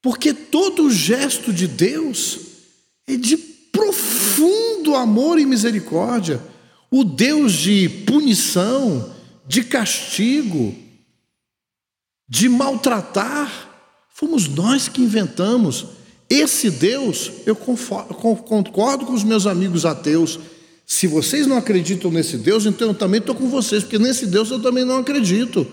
[0.03, 2.41] Porque todo gesto de Deus
[3.07, 4.12] é de profundo
[4.97, 6.41] amor e misericórdia.
[6.91, 9.15] O Deus de punição,
[9.47, 10.75] de castigo,
[12.29, 13.71] de maltratar.
[14.11, 15.87] Fomos nós que inventamos.
[16.29, 20.39] Esse Deus, eu concordo com os meus amigos ateus.
[20.87, 24.51] Se vocês não acreditam nesse Deus, então eu também estou com vocês, porque nesse Deus
[24.51, 25.67] eu também não acredito.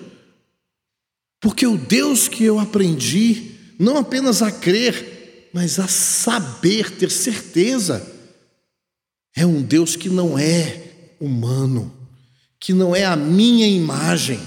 [1.42, 8.06] Porque o Deus que eu aprendi, não apenas a crer, mas a saber, ter certeza,
[9.36, 11.94] é um Deus que não é humano,
[12.60, 14.40] que não é a minha imagem,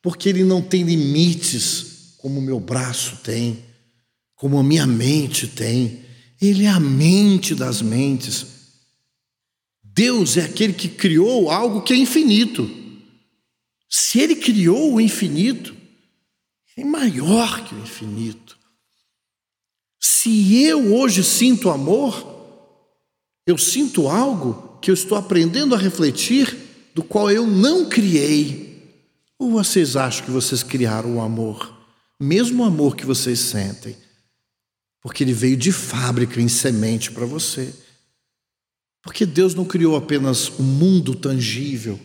[0.00, 3.64] porque ele não tem limites como o meu braço tem,
[4.36, 6.04] como a minha mente tem.
[6.40, 8.46] Ele é a mente das mentes.
[9.82, 12.70] Deus é aquele que criou algo que é infinito.
[13.88, 15.76] Se ele criou o infinito,
[16.76, 18.58] é maior que o infinito.
[20.00, 22.31] Se eu hoje sinto amor,
[23.46, 26.56] eu sinto algo que eu estou aprendendo a refletir,
[26.94, 28.72] do qual eu não criei.
[29.38, 31.80] Ou vocês acham que vocês criaram o amor?
[32.20, 33.96] Mesmo o amor que vocês sentem,
[35.00, 37.74] porque ele veio de fábrica em semente para você.
[39.02, 41.98] Porque Deus não criou apenas o um mundo tangível.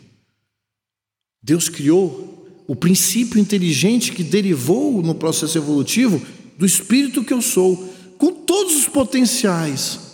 [1.43, 6.19] Deus criou o princípio inteligente que derivou no processo evolutivo
[6.58, 10.07] do espírito que eu sou, com todos os potenciais.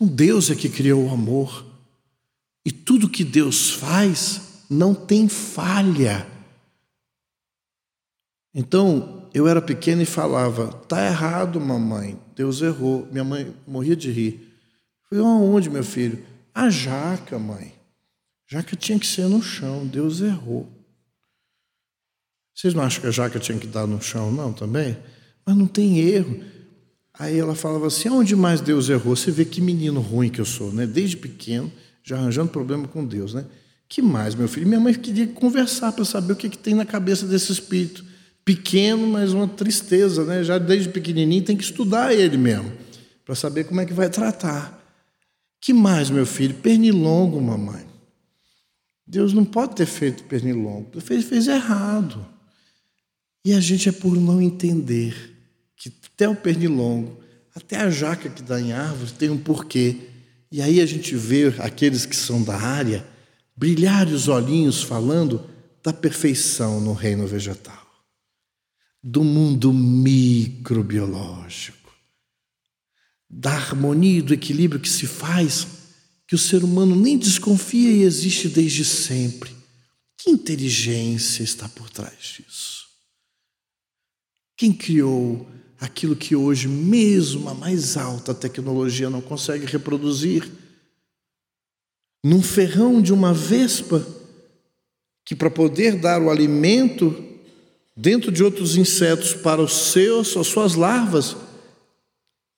[0.00, 1.66] Então Deus é que criou o amor.
[2.64, 6.24] E tudo que Deus faz não tem falha.
[8.54, 12.16] Então, eu era pequeno e falava: "Tá errado, mamãe.
[12.36, 13.08] Deus errou".
[13.10, 14.54] Minha mãe morria de rir.
[15.08, 17.74] Falei: "Aonde, meu filho?" "A jaca, mãe.
[18.46, 19.84] Jaca tinha que ser no chão.
[19.84, 20.68] Deus errou".
[22.54, 24.96] Vocês não acham que a jaca tinha que dar no chão, não, também?
[25.44, 26.40] Mas não tem erro.
[27.18, 29.16] Aí ela falava assim: onde mais Deus errou?
[29.16, 30.86] Você vê que menino ruim que eu sou, né?
[30.86, 31.70] Desde pequeno,
[32.02, 33.44] já arranjando problema com Deus, né?
[33.88, 34.66] Que mais, meu filho?
[34.66, 38.04] Minha mãe queria conversar para saber o que, que tem na cabeça desse espírito.
[38.44, 40.44] Pequeno, mas uma tristeza, né?
[40.44, 42.70] Já desde pequenininho tem que estudar ele mesmo,
[43.24, 44.78] para saber como é que vai tratar.
[45.60, 46.54] Que mais, meu filho?
[46.54, 47.84] Pernilongo, mamãe.
[49.06, 50.90] Deus não pode ter feito pernilongo.
[50.92, 52.24] Ele fez, fez errado.
[53.44, 55.37] E a gente é por não entender
[55.78, 57.22] que até o pernilongo,
[57.54, 59.96] até a jaca que dá em árvore tem um porquê.
[60.50, 63.06] E aí a gente vê aqueles que são da área
[63.56, 65.48] brilhar os olhinhos falando
[65.82, 67.86] da perfeição no reino vegetal,
[69.02, 71.92] do mundo microbiológico,
[73.30, 75.66] da harmonia e do equilíbrio que se faz,
[76.26, 79.56] que o ser humano nem desconfia e existe desde sempre.
[80.16, 82.88] Que inteligência está por trás disso?
[84.56, 85.48] Quem criou
[85.80, 90.50] aquilo que hoje, mesmo a mais alta tecnologia, não consegue reproduzir?
[92.24, 94.04] Num ferrão de uma vespa,
[95.24, 97.24] que para poder dar o alimento
[97.96, 101.36] dentro de outros insetos para os seus, as suas larvas,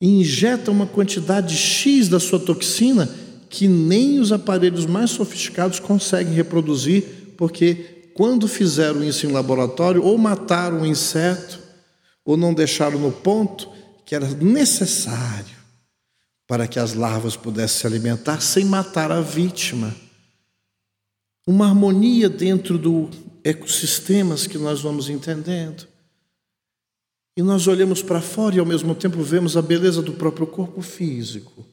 [0.01, 3.09] injeta uma quantidade X da sua toxina
[3.51, 10.17] que nem os aparelhos mais sofisticados conseguem reproduzir, porque quando fizeram isso em laboratório, ou
[10.17, 11.59] mataram o inseto,
[12.31, 13.69] ou não deixaram no ponto
[14.07, 15.57] que era necessário
[16.47, 19.93] para que as larvas pudessem se alimentar sem matar a vítima.
[21.45, 23.11] Uma harmonia dentro do
[23.43, 25.89] ecossistemas que nós vamos entendendo.
[27.37, 30.81] E nós olhamos para fora e ao mesmo tempo vemos a beleza do próprio corpo
[30.83, 31.67] físico.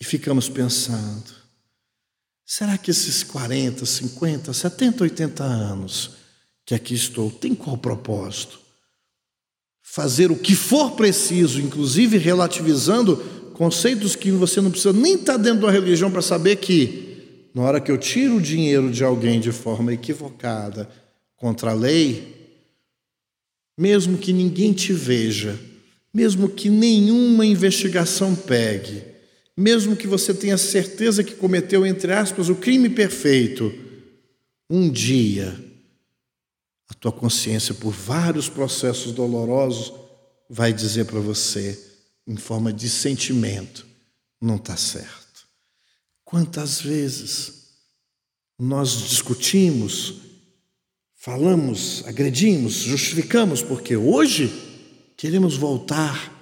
[0.00, 1.30] E ficamos pensando:
[2.44, 6.17] será que esses 40, 50, 70, 80 anos
[6.68, 7.30] que aqui estou.
[7.30, 8.60] Tem qual propósito?
[9.82, 13.16] Fazer o que for preciso, inclusive relativizando
[13.54, 17.80] conceitos que você não precisa nem estar dentro da religião para saber que, na hora
[17.80, 20.86] que eu tiro o dinheiro de alguém de forma equivocada
[21.38, 22.36] contra a lei,
[23.78, 25.58] mesmo que ninguém te veja,
[26.12, 29.02] mesmo que nenhuma investigação pegue,
[29.56, 33.72] mesmo que você tenha certeza que cometeu, entre aspas, o crime perfeito,
[34.68, 35.66] um dia
[36.88, 39.92] a tua consciência, por vários processos dolorosos,
[40.48, 41.78] vai dizer para você,
[42.26, 43.86] em forma de sentimento,
[44.40, 45.46] não está certo.
[46.24, 47.68] Quantas vezes
[48.58, 50.14] nós discutimos,
[51.14, 54.52] falamos, agredimos, justificamos, porque hoje
[55.16, 56.34] queremos voltar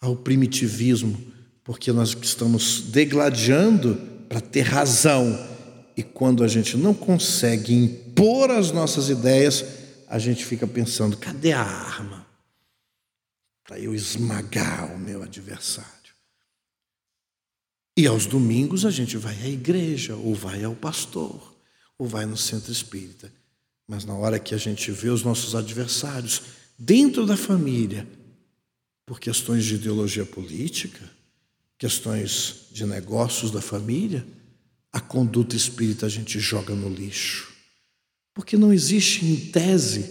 [0.00, 1.20] ao primitivismo,
[1.64, 3.96] porque nós estamos degladiando
[4.28, 5.53] para ter razão
[5.96, 9.64] e quando a gente não consegue impor as nossas ideias,
[10.08, 12.26] a gente fica pensando: cadê a arma
[13.62, 15.92] para eu esmagar o meu adversário?
[17.96, 21.54] E aos domingos a gente vai à igreja ou vai ao pastor
[21.96, 23.32] ou vai no centro espírita.
[23.86, 26.42] Mas na hora que a gente vê os nossos adversários
[26.76, 28.06] dentro da família,
[29.06, 31.08] por questões de ideologia política,
[31.78, 34.26] questões de negócios da família,
[34.94, 37.52] a conduta espírita a gente joga no lixo.
[38.32, 40.08] Porque não existe, em tese,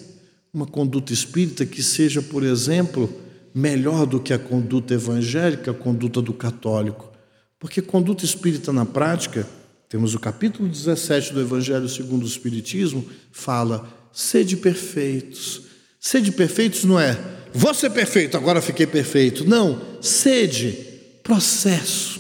[0.54, 3.10] uma conduta espírita que seja, por exemplo,
[3.56, 7.10] melhor do que a conduta evangélica, a conduta do católico.
[7.58, 9.48] Porque conduta espírita na prática,
[9.88, 15.62] temos o capítulo 17 do Evangelho segundo o Espiritismo, fala: sede perfeitos.
[15.98, 17.18] Sede perfeitos não é,
[17.54, 19.48] vou ser perfeito, agora fiquei perfeito.
[19.48, 20.78] Não, sede,
[21.24, 22.20] processo.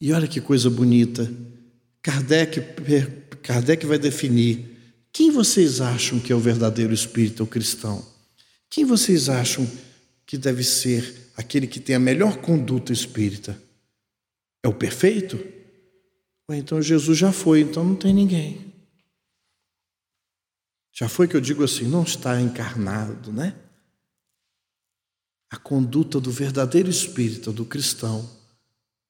[0.00, 1.30] E olha que coisa bonita.
[2.02, 2.60] Kardec,
[3.42, 4.70] Kardec vai definir
[5.12, 8.06] quem vocês acham que é o verdadeiro espírito cristão?
[8.68, 9.68] Quem vocês acham
[10.24, 13.60] que deve ser aquele que tem a melhor conduta espírita?
[14.62, 15.36] É o perfeito?
[16.48, 18.72] Ou então Jesus já foi, então não tem ninguém.
[20.92, 23.56] Já foi que eu digo assim, não está encarnado, né?
[25.50, 28.28] A conduta do verdadeiro espírito, do cristão,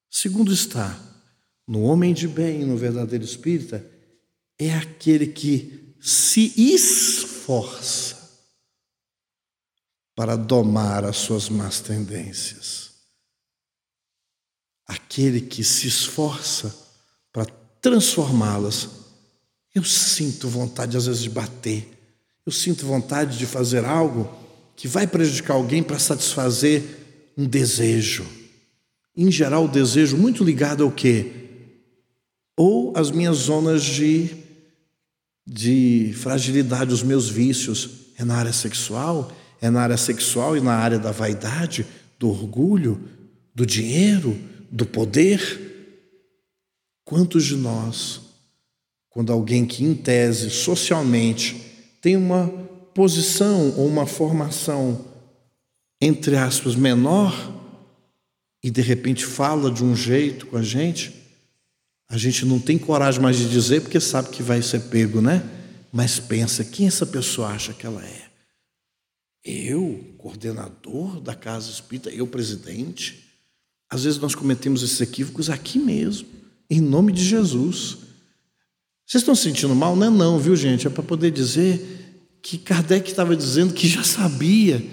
[0.09, 1.10] segundo está
[1.71, 3.87] no homem de bem, no verdadeiro espírita,
[4.59, 8.17] é aquele que se esforça
[10.17, 12.91] para domar as suas más tendências.
[14.85, 16.75] Aquele que se esforça
[17.33, 17.47] para
[17.81, 18.89] transformá-las.
[19.73, 21.89] Eu sinto vontade, às vezes, de bater.
[22.45, 24.29] Eu sinto vontade de fazer algo
[24.75, 26.83] que vai prejudicar alguém para satisfazer
[27.39, 28.27] um desejo.
[29.17, 31.40] Em geral, o desejo muito ligado ao quê?
[32.63, 34.37] Ou as minhas zonas de
[35.47, 37.89] de fragilidade, os meus vícios
[38.19, 39.33] é na área sexual,
[39.63, 41.87] é na área sexual e na área da vaidade,
[42.19, 43.03] do orgulho,
[43.55, 44.39] do dinheiro,
[44.71, 45.41] do poder.
[47.03, 48.21] Quantos de nós,
[49.09, 51.57] quando alguém que em tese socialmente
[52.03, 52.47] tem uma
[52.95, 55.03] posição ou uma formação
[55.99, 57.35] entre aspas menor
[58.63, 61.20] e de repente fala de um jeito com a gente,
[62.11, 65.49] a gente não tem coragem mais de dizer porque sabe que vai ser pego, né?
[65.93, 68.23] Mas pensa, quem essa pessoa acha que ela é?
[69.45, 73.31] Eu, coordenador da casa espírita, eu, presidente?
[73.89, 76.27] Às vezes nós cometemos esses equívocos aqui mesmo,
[76.69, 77.99] em nome de Jesus.
[79.07, 79.95] Vocês estão sentindo mal?
[79.95, 80.89] Não é não, viu gente?
[80.89, 84.85] É para poder dizer que Kardec estava dizendo que já sabia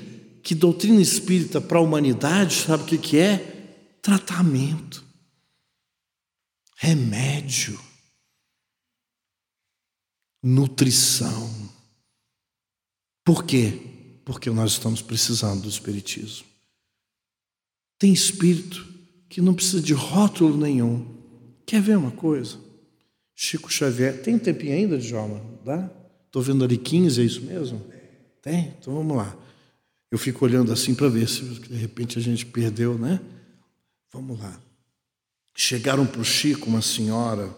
[0.44, 3.98] que doutrina espírita para a humanidade, sabe o que, que é?
[4.04, 5.07] Tratamento
[6.78, 7.80] remédio,
[10.44, 11.52] nutrição.
[13.26, 14.22] Por quê?
[14.24, 16.46] Porque nós estamos precisando do Espiritismo.
[18.00, 18.88] Tem espírito
[19.28, 21.18] que não precisa de rótulo nenhum.
[21.66, 22.60] Quer ver uma coisa?
[23.36, 25.44] Chico Xavier, tem um tempinho ainda, Djalma?
[25.66, 25.90] Dá?
[26.26, 27.84] Estou vendo ali 15, é isso mesmo?
[28.42, 28.76] Tem?
[28.80, 29.36] Então vamos lá.
[30.12, 33.20] Eu fico olhando assim para ver se de repente a gente perdeu, né?
[34.14, 34.67] Vamos lá.
[35.60, 37.50] Chegaram para o Chico uma senhora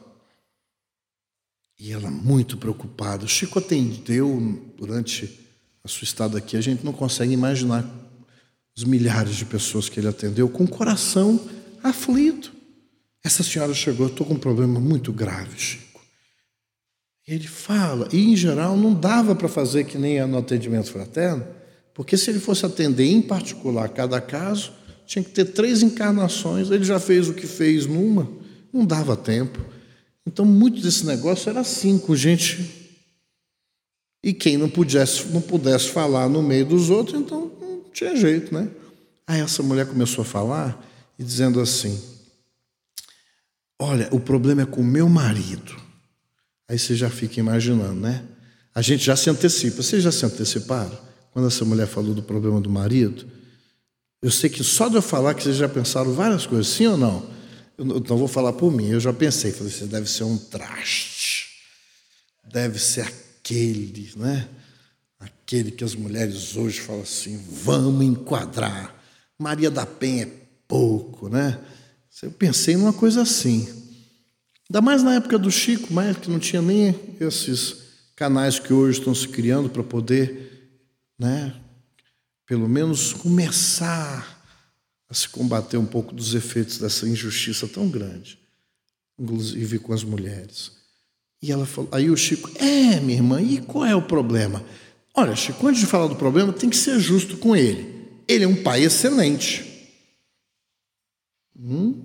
[1.77, 3.25] e ela muito preocupada.
[3.25, 5.37] O Chico atendeu durante
[5.83, 6.55] a sua estada aqui.
[6.55, 7.85] A gente não consegue imaginar
[8.73, 11.45] os milhares de pessoas que ele atendeu com o coração
[11.83, 12.53] aflito.
[13.21, 15.99] Essa senhora chegou, estou com um problema muito grave, Chico.
[17.27, 21.45] Ele fala, e em geral não dava para fazer que nem no atendimento fraterno,
[21.93, 24.78] porque se ele fosse atender em particular cada caso,
[25.09, 28.29] tinha que ter três encarnações, ele já fez o que fez numa,
[28.71, 29.59] não dava tempo.
[30.23, 32.93] Então, muito desse negócio era assim, com gente.
[34.23, 38.53] E quem não pudesse, não pudesse falar no meio dos outros, então não tinha jeito,
[38.53, 38.69] né?
[39.25, 40.79] Aí essa mulher começou a falar
[41.17, 41.99] e dizendo assim:
[43.79, 45.75] Olha, o problema é com o meu marido.
[46.67, 48.23] Aí você já fica imaginando, né?
[48.75, 49.81] A gente já se antecipa.
[49.81, 50.95] Vocês já se anteciparam?
[51.31, 53.38] Quando essa mulher falou do problema do marido?
[54.21, 56.97] Eu sei que só de eu falar que vocês já pensaram várias coisas, sim ou
[56.97, 57.29] não?
[57.77, 61.47] Eu não vou falar por mim, eu já pensei, falei, você deve ser um traste,
[62.43, 64.49] deve ser aquele, né?
[65.17, 68.95] Aquele que as mulheres hoje falam assim, vamos enquadrar.
[69.37, 70.31] Maria da Penha é
[70.67, 71.57] pouco, né?
[72.21, 73.67] Eu pensei numa coisa assim.
[74.69, 77.77] Ainda mais na época do Chico, mas que não tinha nem esses
[78.15, 80.49] canais que hoje estão se criando para poder
[81.17, 81.55] né,
[82.49, 84.43] pelo menos começar
[85.07, 88.39] a se combater um pouco dos efeitos dessa injustiça tão grande,
[89.19, 90.71] inclusive com as mulheres.
[91.43, 94.65] E ela falou, aí o Chico, é, minha irmã, e qual é o problema?
[95.13, 98.09] Olha, Chico, antes de falar do problema, tem que ser justo com ele.
[98.27, 99.87] Ele é um pai excelente.
[101.55, 102.01] Hum?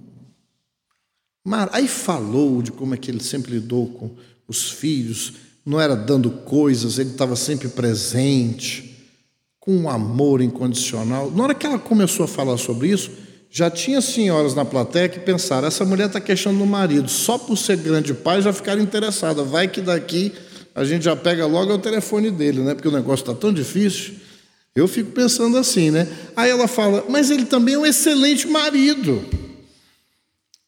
[1.72, 4.14] Aí falou de como é que ele sempre lidou com,
[4.46, 5.32] os filhos,
[5.64, 8.83] não era dando coisas, ele estava sempre presente,
[9.64, 11.30] com um amor incondicional.
[11.30, 13.10] Na hora que ela começou a falar sobre isso,
[13.50, 17.56] já tinha senhoras na plateia que pensaram: essa mulher está queixando do marido, só por
[17.56, 19.48] ser grande pai já ficaram interessadas.
[19.48, 20.32] Vai que daqui
[20.74, 22.74] a gente já pega logo o telefone dele, né?
[22.74, 24.16] Porque o negócio está tão difícil.
[24.74, 26.06] Eu fico pensando assim, né?
[26.36, 29.24] Aí ela fala: mas ele também é um excelente marido,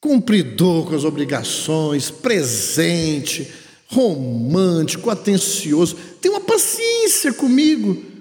[0.01, 3.47] cumpridor com as obrigações, presente,
[3.89, 8.16] romântico, atencioso, tem uma paciência comigo.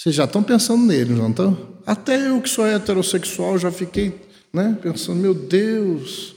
[0.00, 1.76] Vocês já estão pensando nele, não estão?
[1.84, 4.18] Até eu que sou heterossexual já fiquei
[4.50, 6.34] né, pensando, meu Deus,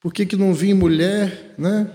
[0.00, 1.94] por que, que não vim mulher, né?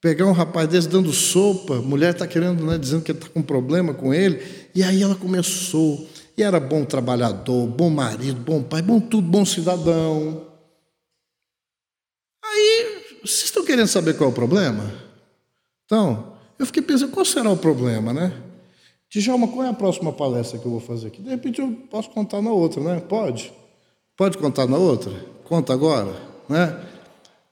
[0.00, 3.92] Pegar um rapaz desse dando sopa, mulher está querendo, né, dizendo que está com problema
[3.92, 4.40] com ele,
[4.76, 9.44] e aí ela começou, e era bom trabalhador, bom marido, bom pai, bom tudo, bom
[9.44, 10.46] cidadão.
[12.44, 14.88] Aí, vocês estão querendo saber qual é o problema?
[15.84, 18.44] Então, eu fiquei pensando, qual será o problema, né?
[19.10, 21.22] Djalma, qual é a próxima palestra que eu vou fazer aqui?
[21.22, 23.00] De repente eu posso contar na outra, né?
[23.00, 23.52] Pode?
[24.16, 25.12] Pode contar na outra?
[25.44, 26.14] Conta agora,
[26.48, 26.84] né?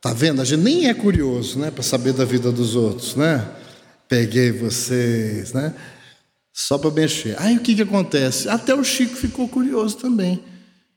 [0.01, 0.43] Tá vendo?
[0.43, 3.49] A gente nem é curioso, né, para saber da vida dos outros, né?
[4.09, 5.75] Peguei vocês, né?
[6.53, 7.41] Só para mexer.
[7.41, 8.49] Aí o que que acontece?
[8.49, 10.43] Até o Chico ficou curioso também.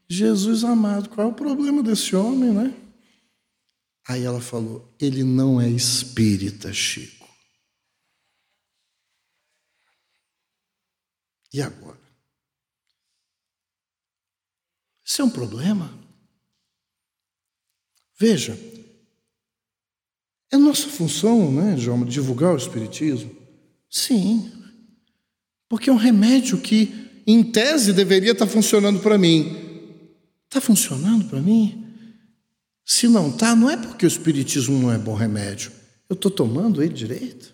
[0.08, 2.74] Jesus amado, qual é o problema desse homem, né?
[4.08, 7.19] Aí ela falou: ele não é espírita, Chico.
[11.54, 12.00] E agora?
[15.04, 15.92] Isso é um problema?
[18.18, 18.58] Veja,
[20.52, 23.36] é nossa função, né, João, divulgar o Espiritismo?
[23.90, 24.52] Sim,
[25.68, 29.56] porque é um remédio que, em tese, deveria estar funcionando para mim.
[30.46, 31.86] Está funcionando para mim?
[32.84, 35.72] Se não está, não é porque o Espiritismo não é bom remédio.
[36.10, 37.54] Eu estou tomando ele direito.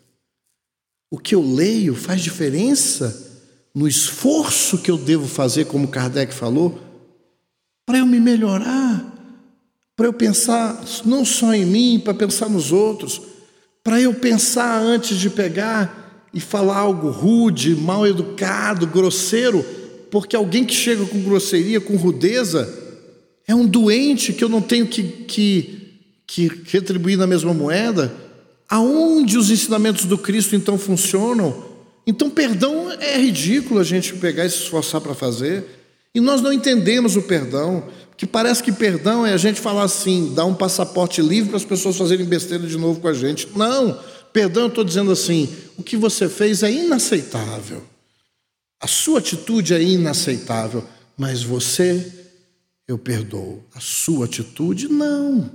[1.11, 3.34] O que eu leio faz diferença
[3.75, 6.79] no esforço que eu devo fazer, como Kardec falou,
[7.85, 9.13] para eu me melhorar,
[9.97, 13.21] para eu pensar não só em mim, para pensar nos outros,
[13.83, 19.63] para eu pensar antes de pegar e falar algo rude, mal educado, grosseiro,
[20.09, 22.73] porque alguém que chega com grosseria, com rudeza,
[23.45, 25.91] é um doente que eu não tenho que, que,
[26.25, 28.13] que retribuir na mesma moeda.
[28.69, 31.74] Aonde os ensinamentos do Cristo então funcionam?
[32.07, 35.65] Então, perdão é ridículo a gente pegar e se esforçar para fazer.
[36.13, 40.33] E nós não entendemos o perdão, que parece que perdão é a gente falar assim,
[40.33, 43.49] dar um passaporte livre para as pessoas fazerem besteira de novo com a gente.
[43.55, 43.99] Não,
[44.31, 47.83] perdão, eu estou dizendo assim: o que você fez é inaceitável.
[48.79, 50.87] A sua atitude é inaceitável,
[51.17, 52.25] mas você,
[52.87, 53.63] eu perdoo.
[53.73, 55.51] A sua atitude, não.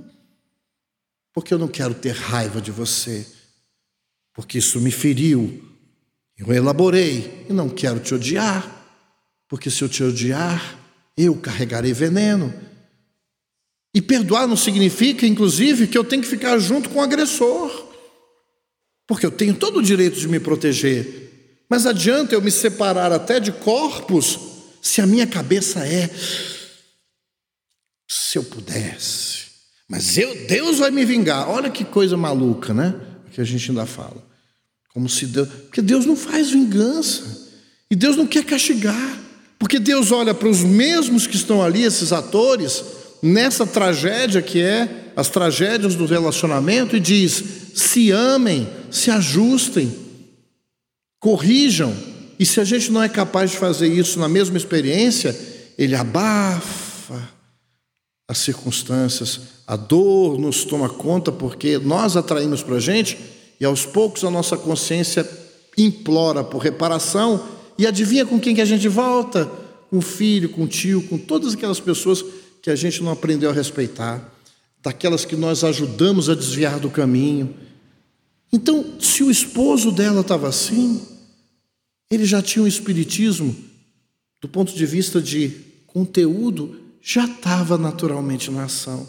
[1.33, 3.25] Porque eu não quero ter raiva de você,
[4.33, 5.70] porque isso me feriu,
[6.41, 8.83] eu elaborei e não quero te odiar,
[9.47, 10.79] porque se eu te odiar,
[11.15, 12.51] eu carregarei veneno.
[13.93, 17.89] E perdoar não significa, inclusive, que eu tenho que ficar junto com o agressor,
[19.07, 21.65] porque eu tenho todo o direito de me proteger.
[21.69, 24.39] Mas adianta eu me separar até de corpos
[24.81, 26.09] se a minha cabeça é.
[28.09, 29.51] Se eu pudesse.
[29.87, 31.49] Mas eu, Deus vai me vingar.
[31.49, 32.99] Olha que coisa maluca, né?
[33.31, 34.30] Que a gente ainda fala.
[34.93, 35.47] Como se Deus.
[35.47, 37.49] Porque Deus não faz vingança.
[37.89, 39.19] E Deus não quer castigar.
[39.59, 42.83] Porque Deus olha para os mesmos que estão ali, esses atores,
[43.21, 47.43] nessa tragédia que é as tragédias do relacionamento, e diz:
[47.75, 49.93] se amem, se ajustem,
[51.19, 51.95] corrijam.
[52.39, 55.37] E se a gente não é capaz de fazer isso na mesma experiência,
[55.77, 57.29] ele abafa
[58.27, 63.17] as circunstâncias, a dor nos toma conta, porque nós atraímos para a gente
[63.61, 65.29] e aos poucos a nossa consciência
[65.77, 67.47] implora por reparação
[67.77, 69.45] e adivinha com quem que a gente volta?
[69.87, 72.25] Com o filho, com o tio, com todas aquelas pessoas
[72.59, 74.33] que a gente não aprendeu a respeitar,
[74.81, 77.55] daquelas que nós ajudamos a desviar do caminho.
[78.51, 80.99] Então, se o esposo dela estava assim,
[82.09, 83.55] ele já tinha um espiritismo,
[84.41, 85.55] do ponto de vista de
[85.85, 89.07] conteúdo, já estava naturalmente na ação.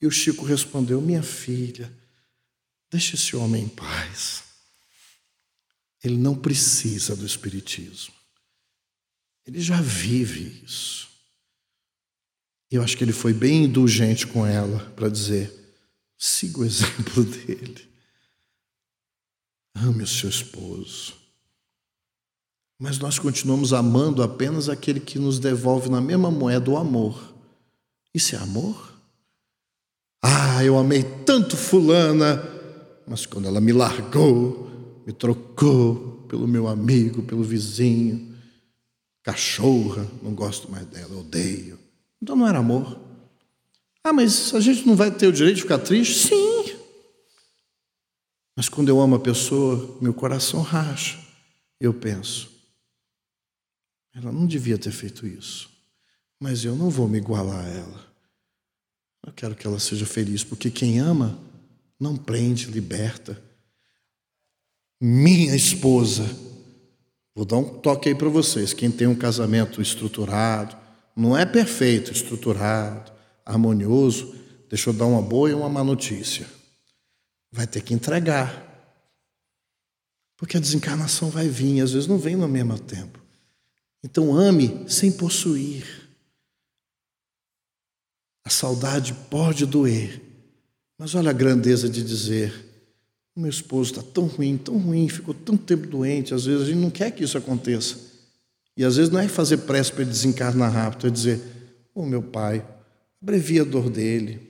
[0.00, 1.90] E o Chico respondeu: Minha filha,
[2.92, 4.44] Deixe esse homem em paz.
[6.04, 8.12] Ele não precisa do Espiritismo.
[9.46, 11.08] Ele já vive isso.
[12.70, 15.52] Eu acho que ele foi bem indulgente com ela para dizer:
[16.18, 17.88] siga o exemplo dele.
[19.74, 21.14] Ame o seu esposo.
[22.78, 27.32] Mas nós continuamos amando apenas aquele que nos devolve na mesma moeda o amor.
[28.12, 28.92] Isso é amor?
[30.20, 32.51] Ah, eu amei tanto Fulana
[33.06, 38.34] mas quando ela me largou, me trocou pelo meu amigo, pelo vizinho,
[39.22, 41.78] cachorra, não gosto mais dela, odeio.
[42.20, 42.98] Então não era amor.
[44.04, 46.28] Ah, mas a gente não vai ter o direito de ficar triste?
[46.28, 46.76] Sim.
[48.56, 51.18] Mas quando eu amo a pessoa, meu coração racha.
[51.80, 52.48] Eu penso,
[54.14, 55.68] ela não devia ter feito isso,
[56.38, 58.06] mas eu não vou me igualar a ela.
[59.26, 61.38] Eu quero que ela seja feliz, porque quem ama
[62.02, 63.40] não prende, liberta.
[65.00, 66.24] Minha esposa,
[67.32, 68.72] vou dar um toque aí para vocês.
[68.72, 70.76] Quem tem um casamento estruturado,
[71.14, 73.12] não é perfeito, estruturado,
[73.46, 74.34] harmonioso,
[74.68, 76.46] deixa eu dar uma boa e uma má notícia.
[77.52, 78.68] Vai ter que entregar.
[80.36, 83.20] Porque a desencarnação vai vir, às vezes não vem no mesmo tempo.
[84.02, 86.10] Então ame sem possuir.
[88.44, 90.31] A saudade pode doer,
[91.02, 92.54] mas olha a grandeza de dizer:
[93.34, 96.32] meu esposo está tão ruim, tão ruim, ficou tanto tempo doente.
[96.32, 97.96] Às vezes a gente não quer que isso aconteça.
[98.76, 101.40] E às vezes não é fazer pressa para ele desencarnar rápido, é dizer:
[101.92, 102.64] Ô oh, meu pai,
[103.20, 104.48] abrevia a dor dele.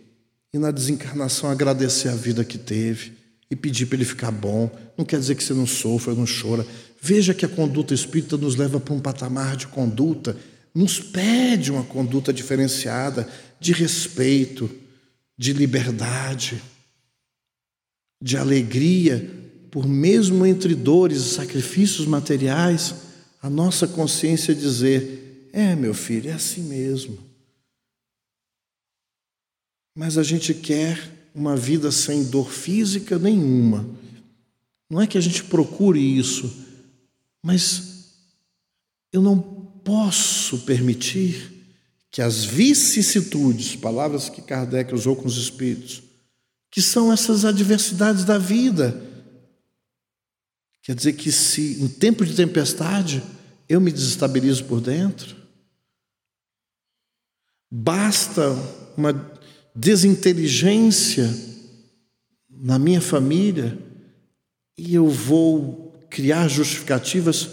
[0.53, 3.15] E na desencarnação agradecer a vida que teve
[3.51, 4.71] e pedir para ele ficar bom.
[4.95, 6.67] Não quer dizer que você não sofra, não chora.
[7.01, 10.37] Veja que a conduta espírita nos leva para um patamar de conduta,
[10.75, 13.27] nos pede uma conduta diferenciada,
[13.59, 14.82] de respeito,
[15.43, 16.63] de liberdade,
[18.23, 19.29] de alegria,
[19.73, 22.95] por mesmo entre dores e sacrifícios materiais,
[23.43, 27.19] a nossa consciência dizer: é, meu filho, é assim mesmo.
[29.99, 33.85] Mas a gente quer uma vida sem dor física nenhuma.
[34.89, 36.55] Não é que a gente procure isso,
[37.45, 38.13] mas
[39.13, 41.62] eu não posso permitir
[42.13, 46.03] que as vicissitudes, palavras que Kardec usou com os espíritos,
[46.71, 49.03] que são essas adversidades da vida.
[50.83, 53.23] Quer dizer que se em tempo de tempestade
[53.67, 55.35] eu me desestabilizo por dentro,
[57.71, 58.51] basta
[58.95, 59.33] uma
[59.75, 61.35] desinteligência
[62.51, 63.79] na minha família
[64.77, 67.49] e eu vou criar justificativas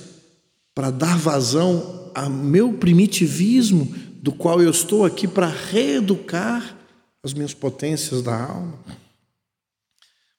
[0.76, 6.78] para dar vazão ao meu primitivismo do qual eu estou aqui para reeducar
[7.24, 8.78] as minhas potências da alma.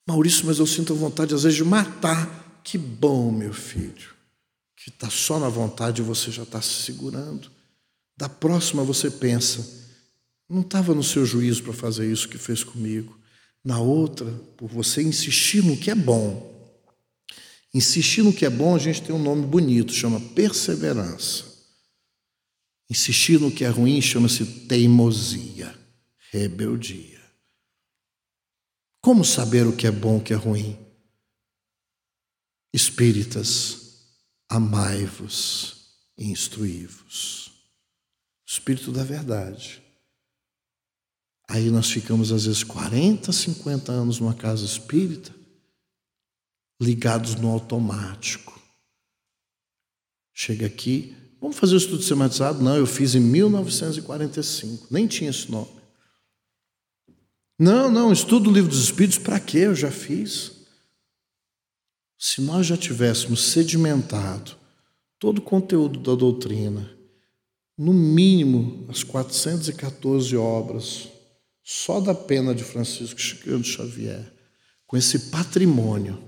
[0.07, 2.61] Maurício, mas eu sinto vontade às vezes de matar.
[2.63, 4.11] Que bom, meu filho,
[4.77, 7.51] que está só na vontade e você já está se segurando.
[8.17, 9.67] Da próxima você pensa,
[10.49, 13.19] não estava no seu juízo para fazer isso que fez comigo.
[13.65, 14.27] Na outra,
[14.57, 16.51] por você insistir no que é bom.
[17.73, 21.50] Insistir no que é bom, a gente tem um nome bonito, chama perseverança.
[22.91, 25.73] Insistir no que é ruim chama-se teimosia,
[26.33, 27.21] rebeldia.
[29.01, 30.77] Como saber o que é bom e o que é ruim?
[32.75, 34.09] Espíritas,
[34.49, 37.53] amai-vos e instruí-vos.
[38.45, 39.81] Espírito da verdade.
[41.49, 45.35] Aí nós ficamos às vezes 40, 50 anos numa casa espírita,
[46.81, 48.61] ligados no automático.
[50.33, 52.63] Chega aqui, Vamos fazer o estudo sistematizado?
[52.63, 55.71] Não, eu fiz em 1945, nem tinha esse nome.
[57.59, 59.59] Não, não, estudo o livro dos Espíritos, para quê?
[59.59, 60.53] Eu já fiz.
[62.19, 64.57] Se nós já tivéssemos sedimentado
[65.19, 66.91] todo o conteúdo da doutrina,
[67.77, 71.09] no mínimo as 414 obras,
[71.63, 74.31] só da pena de Francisco Chico Xavier,
[74.87, 76.23] com esse patrimônio,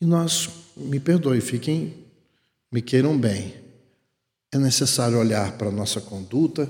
[0.00, 2.06] e nós, me perdoem, fiquem,
[2.70, 3.54] me queiram bem,
[4.52, 6.68] é necessário olhar para a nossa conduta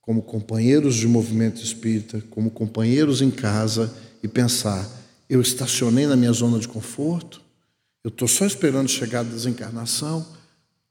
[0.00, 4.88] como companheiros de movimento espírita, como companheiros em casa e pensar:
[5.28, 7.42] eu estacionei na minha zona de conforto?
[8.02, 10.26] Eu estou só esperando chegar a desencarnação?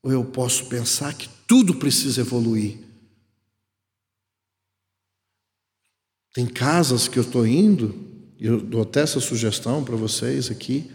[0.04, 2.78] Ou eu posso pensar que tudo precisa evoluir?
[6.34, 7.96] Tem casas que eu estou indo,
[8.40, 10.92] e eu dou até essa sugestão para vocês aqui,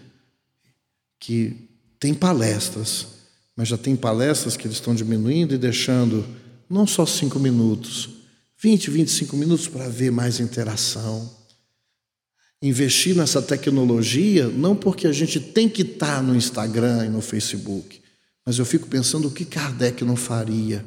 [1.18, 1.68] que
[1.98, 3.21] tem palestras
[3.56, 6.24] mas já tem palestras que eles estão diminuindo e deixando
[6.68, 8.08] não só cinco minutos,
[8.58, 11.30] 20, 25 minutos para ver mais interação.
[12.62, 18.00] Investir nessa tecnologia, não porque a gente tem que estar no Instagram e no Facebook,
[18.46, 20.84] mas eu fico pensando o que Kardec não faria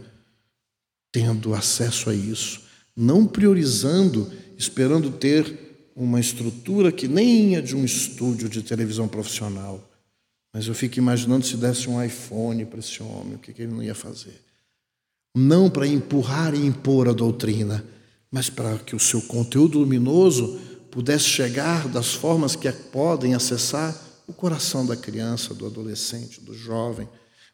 [1.11, 2.61] tendo acesso a isso,
[2.95, 9.94] não priorizando, esperando ter uma estrutura que nem é de um estúdio de televisão profissional
[10.55, 13.83] mas eu fico imaginando se desse um iPhone para esse homem, o que, ele não
[13.83, 14.41] ia fazer.
[15.35, 17.83] Não para empurrar e impor a doutrina,
[18.31, 20.57] mas para que o seu conteúdo luminoso
[20.89, 23.93] pudesse chegar das formas que podem acessar
[24.25, 27.09] o coração da criança, do adolescente, do jovem,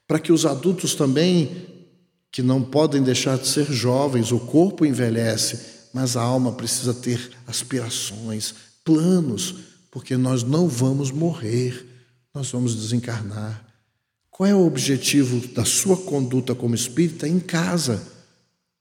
[0.07, 1.65] para que os adultos também,
[2.31, 7.31] que não podem deixar de ser jovens, o corpo envelhece, mas a alma precisa ter
[7.47, 8.53] aspirações,
[8.85, 9.55] planos,
[9.89, 11.89] porque nós não vamos morrer,
[12.33, 13.65] nós vamos desencarnar.
[14.29, 18.01] Qual é o objetivo da sua conduta como espírita em casa?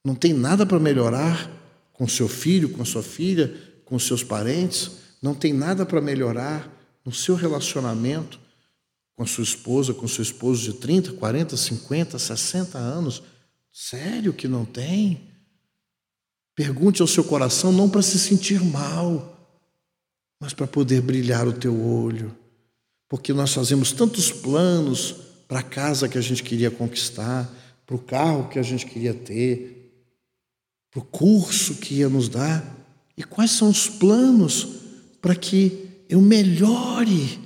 [0.04, 1.50] Não tem nada para melhorar
[1.92, 3.52] com seu filho, com sua filha,
[3.84, 4.92] com seus parentes?
[5.20, 6.70] Não tem nada para melhorar
[7.04, 8.40] no seu relacionamento
[9.14, 13.22] com a sua esposa, com seu esposo de 30, 40, 50, 60 anos?
[13.70, 15.28] Sério que não tem?
[16.54, 19.36] Pergunte ao seu coração não para se sentir mal,
[20.38, 22.34] mas para poder brilhar o teu olho.
[23.10, 25.16] Porque nós fazemos tantos planos
[25.48, 27.52] para a casa que a gente queria conquistar,
[27.84, 29.92] para o carro que a gente queria ter,
[30.92, 32.64] para o curso que ia nos dar.
[33.16, 34.68] E quais são os planos
[35.20, 37.40] para que eu melhore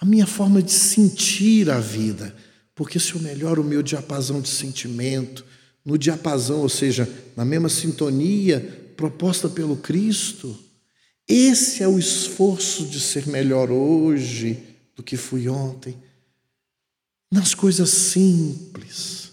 [0.00, 2.34] a minha forma de sentir a vida?
[2.74, 5.44] Porque se eu melhoro o meu diapasão de sentimento,
[5.84, 7.06] no diapasão, ou seja,
[7.36, 10.58] na mesma sintonia proposta pelo Cristo.
[11.28, 14.71] Esse é o esforço de ser melhor hoje
[15.02, 15.98] do que fui ontem,
[17.30, 19.32] nas coisas simples.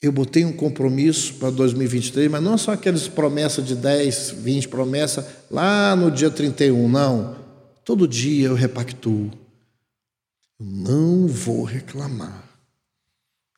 [0.00, 5.24] Eu botei um compromisso para 2023, mas não só aquelas promessas de 10, 20 promessas
[5.50, 7.42] lá no dia 31, não.
[7.82, 9.30] Todo dia eu repactuo.
[10.60, 12.44] Não vou reclamar.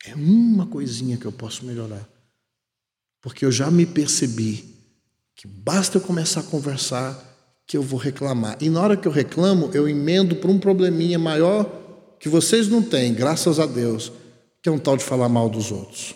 [0.05, 2.07] É uma coisinha que eu posso melhorar.
[3.21, 4.73] Porque eu já me percebi
[5.35, 7.36] que basta eu começar a conversar
[7.67, 8.57] que eu vou reclamar.
[8.61, 11.69] E na hora que eu reclamo, eu emendo para um probleminha maior
[12.17, 14.11] que vocês não têm, graças a Deus,
[14.63, 16.15] que é um tal de falar mal dos outros.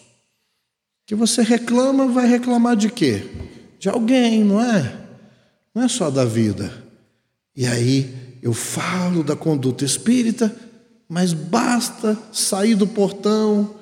[1.06, 3.24] Que você reclama, vai reclamar de quê?
[3.78, 4.97] De alguém, não é?
[5.76, 6.72] Não é só da vida.
[7.54, 10.56] E aí eu falo da conduta espírita,
[11.10, 13.76] mas basta sair do portão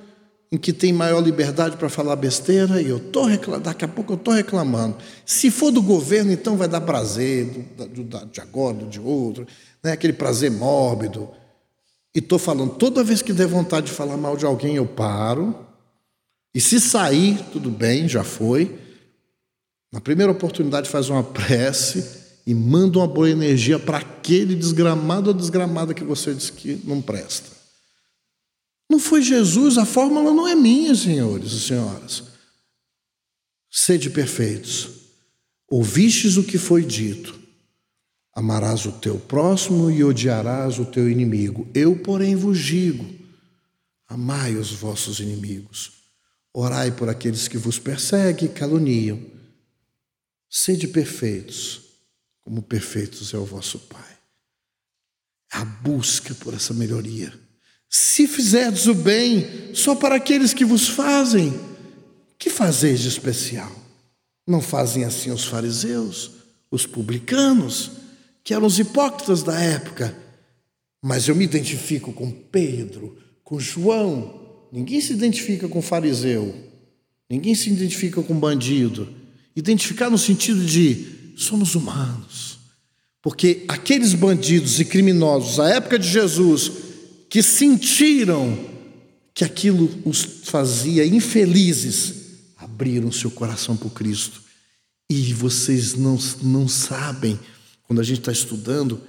[0.51, 4.13] em que tem maior liberdade para falar besteira e eu tô reclamando, daqui a pouco
[4.13, 4.97] eu estou reclamando.
[5.25, 7.45] Se for do governo, então vai dar prazer,
[7.77, 9.45] do, do, de agora, de outro,
[9.83, 9.91] né?
[9.91, 11.29] aquele prazer mórbido.
[12.15, 15.55] E estou falando, toda vez que der vontade de falar mal de alguém, eu paro.
[16.53, 18.75] E se sair, tudo bem, já foi.
[19.91, 25.33] Na primeira oportunidade, faz uma prece e manda uma boa energia para aquele desgramado ou
[25.35, 27.58] desgramada que você disse que não presta.
[28.89, 32.23] Não foi Jesus, a fórmula não é minha, senhores e senhoras.
[33.69, 34.89] Sede perfeitos.
[35.69, 37.39] Ouvistes o que foi dito.
[38.33, 41.69] Amarás o teu próximo e odiarás o teu inimigo.
[41.73, 43.05] Eu, porém, vos digo:
[44.07, 45.91] amai os vossos inimigos.
[46.51, 49.23] Orai por aqueles que vos perseguem e caluniam.
[50.49, 51.89] Sede perfeitos
[52.49, 54.17] como perfeitos é o vosso Pai.
[55.51, 57.31] A busca por essa melhoria.
[57.89, 61.59] Se fizerdes o bem só para aqueles que vos fazem,
[62.37, 63.71] que fazeis de especial?
[64.47, 66.31] Não fazem assim os fariseus,
[66.69, 67.91] os publicanos,
[68.43, 70.15] que eram os hipócritas da época.
[71.01, 74.67] Mas eu me identifico com Pedro, com João.
[74.71, 76.55] Ninguém se identifica com fariseu.
[77.27, 79.09] Ninguém se identifica com bandido.
[79.55, 82.59] Identificar no sentido de somos humanos.
[83.21, 86.71] Porque aqueles bandidos e criminosos, à época de Jesus,
[87.29, 88.57] que sentiram
[89.33, 92.15] que aquilo os fazia infelizes,
[92.57, 94.41] abriram seu coração para Cristo.
[95.09, 97.39] E vocês não, não sabem,
[97.83, 99.01] quando a gente está estudando,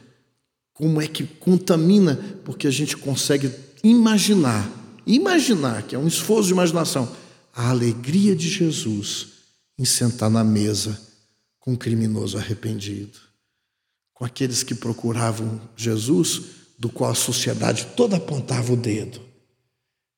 [0.72, 3.50] como é que contamina, porque a gente consegue
[3.82, 4.70] imaginar,
[5.06, 7.14] imaginar, que é um esforço de imaginação,
[7.52, 9.28] a alegria de Jesus
[9.78, 11.00] em sentar na mesa
[11.58, 13.18] com o criminoso arrependido,
[14.14, 19.20] com aqueles que procuravam Jesus, do qual a sociedade toda apontava o dedo.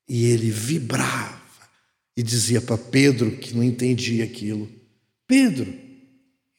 [0.08, 1.42] E ele vibrava
[2.16, 4.70] e dizia para Pedro, que não entendia aquilo:
[5.26, 5.74] Pedro,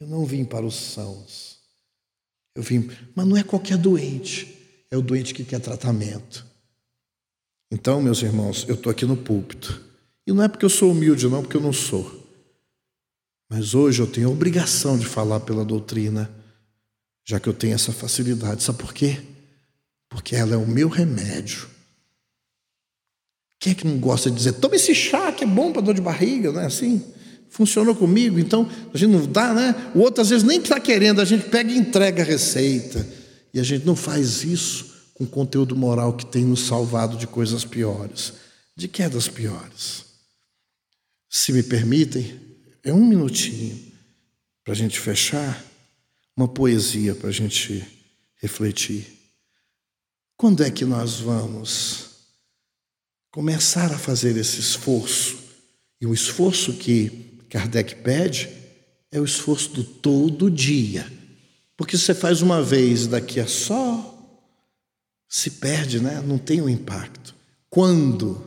[0.01, 1.59] eu não vim para os sãos.
[2.53, 6.45] Eu vim, mas não é qualquer doente, é o doente que quer tratamento.
[7.71, 9.81] Então, meus irmãos, eu estou aqui no púlpito.
[10.27, 12.21] E não é porque eu sou humilde, não, porque eu não sou.
[13.49, 16.29] Mas hoje eu tenho a obrigação de falar pela doutrina,
[17.25, 18.61] já que eu tenho essa facilidade.
[18.61, 19.32] Sabe por quê?
[20.13, 21.67] Porque ela é o meu remédio.
[23.59, 25.95] Quem é que não gosta de dizer, toma esse chá que é bom para dor
[25.95, 27.03] de barriga, não é assim?
[27.49, 29.91] Funcionou comigo, então a gente não dá, né?
[29.95, 33.07] O outro às vezes nem está querendo, a gente pega e entrega a receita.
[33.51, 37.25] E a gente não faz isso com o conteúdo moral que tem nos salvado de
[37.25, 38.33] coisas piores,
[38.75, 40.05] de quedas piores.
[41.27, 42.39] Se me permitem,
[42.83, 43.79] é um minutinho
[44.63, 45.63] para a gente fechar.
[46.37, 47.83] uma poesia para a gente
[48.41, 49.22] refletir.
[50.37, 52.09] Quando é que nós vamos
[53.31, 55.37] começar a fazer esse esforço?
[56.01, 58.49] E o esforço que Kardec pede
[59.11, 61.11] é o esforço do todo dia.
[61.77, 64.09] Porque você faz uma vez, daqui a só
[65.29, 66.21] se perde, né?
[66.21, 67.35] Não tem o um impacto.
[67.69, 68.39] Quando?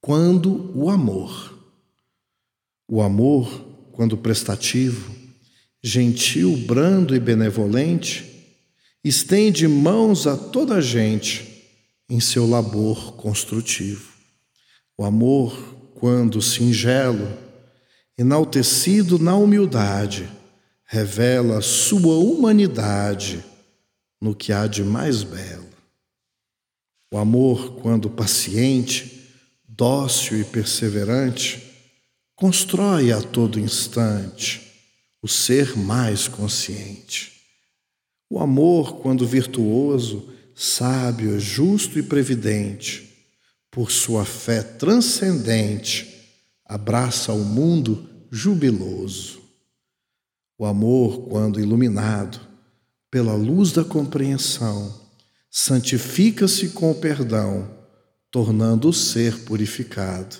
[0.00, 1.58] Quando o amor.
[2.88, 5.14] O amor, quando prestativo,
[5.82, 8.37] gentil, brando e benevolente,
[9.04, 11.64] estende mãos a toda a gente
[12.08, 14.12] em seu labor construtivo.
[14.96, 15.56] O amor,
[15.94, 17.28] quando singelo,
[18.16, 20.28] enaltecido na humildade,
[20.84, 23.44] revela sua humanidade
[24.20, 25.68] no que há de mais belo.
[27.12, 29.30] O amor, quando paciente,
[29.66, 31.62] dócil e perseverante,
[32.34, 34.72] constrói a todo instante
[35.22, 37.37] o ser mais consciente.
[38.30, 43.08] O amor, quando virtuoso, sábio, justo e previdente,
[43.70, 49.40] por sua fé transcendente, abraça o mundo jubiloso.
[50.58, 52.40] O amor, quando iluminado,
[53.10, 55.00] pela luz da compreensão,
[55.50, 57.70] santifica-se com o perdão,
[58.30, 60.36] tornando o ser purificado.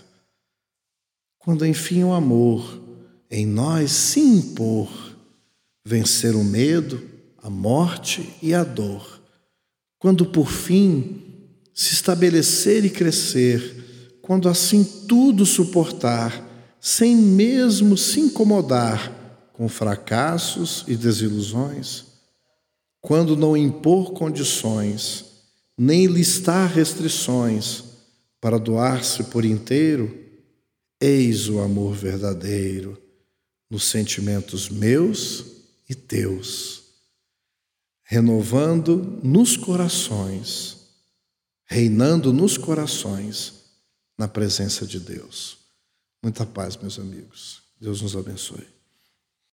[1.39, 2.83] Quando enfim o amor
[3.31, 4.91] em nós se impor,
[5.85, 9.21] vencer o medo, a morte e a dor,
[9.99, 11.23] quando por fim
[11.75, 16.47] se estabelecer e crescer, quando assim tudo suportar,
[16.81, 22.05] sem mesmo se incomodar com fracassos e desilusões,
[23.01, 25.25] quando não impor condições,
[25.77, 27.85] nem listar restrições
[28.41, 30.17] para doar-se por inteiro,
[31.01, 33.01] eis o amor verdadeiro
[33.71, 35.45] nos sentimentos meus
[35.89, 36.78] e teus,
[38.11, 40.79] renovando nos corações,
[41.67, 43.67] reinando nos corações
[44.17, 45.59] na presença de Deus.
[46.23, 47.63] Muita paz, meus amigos.
[47.79, 48.67] Deus nos abençoe.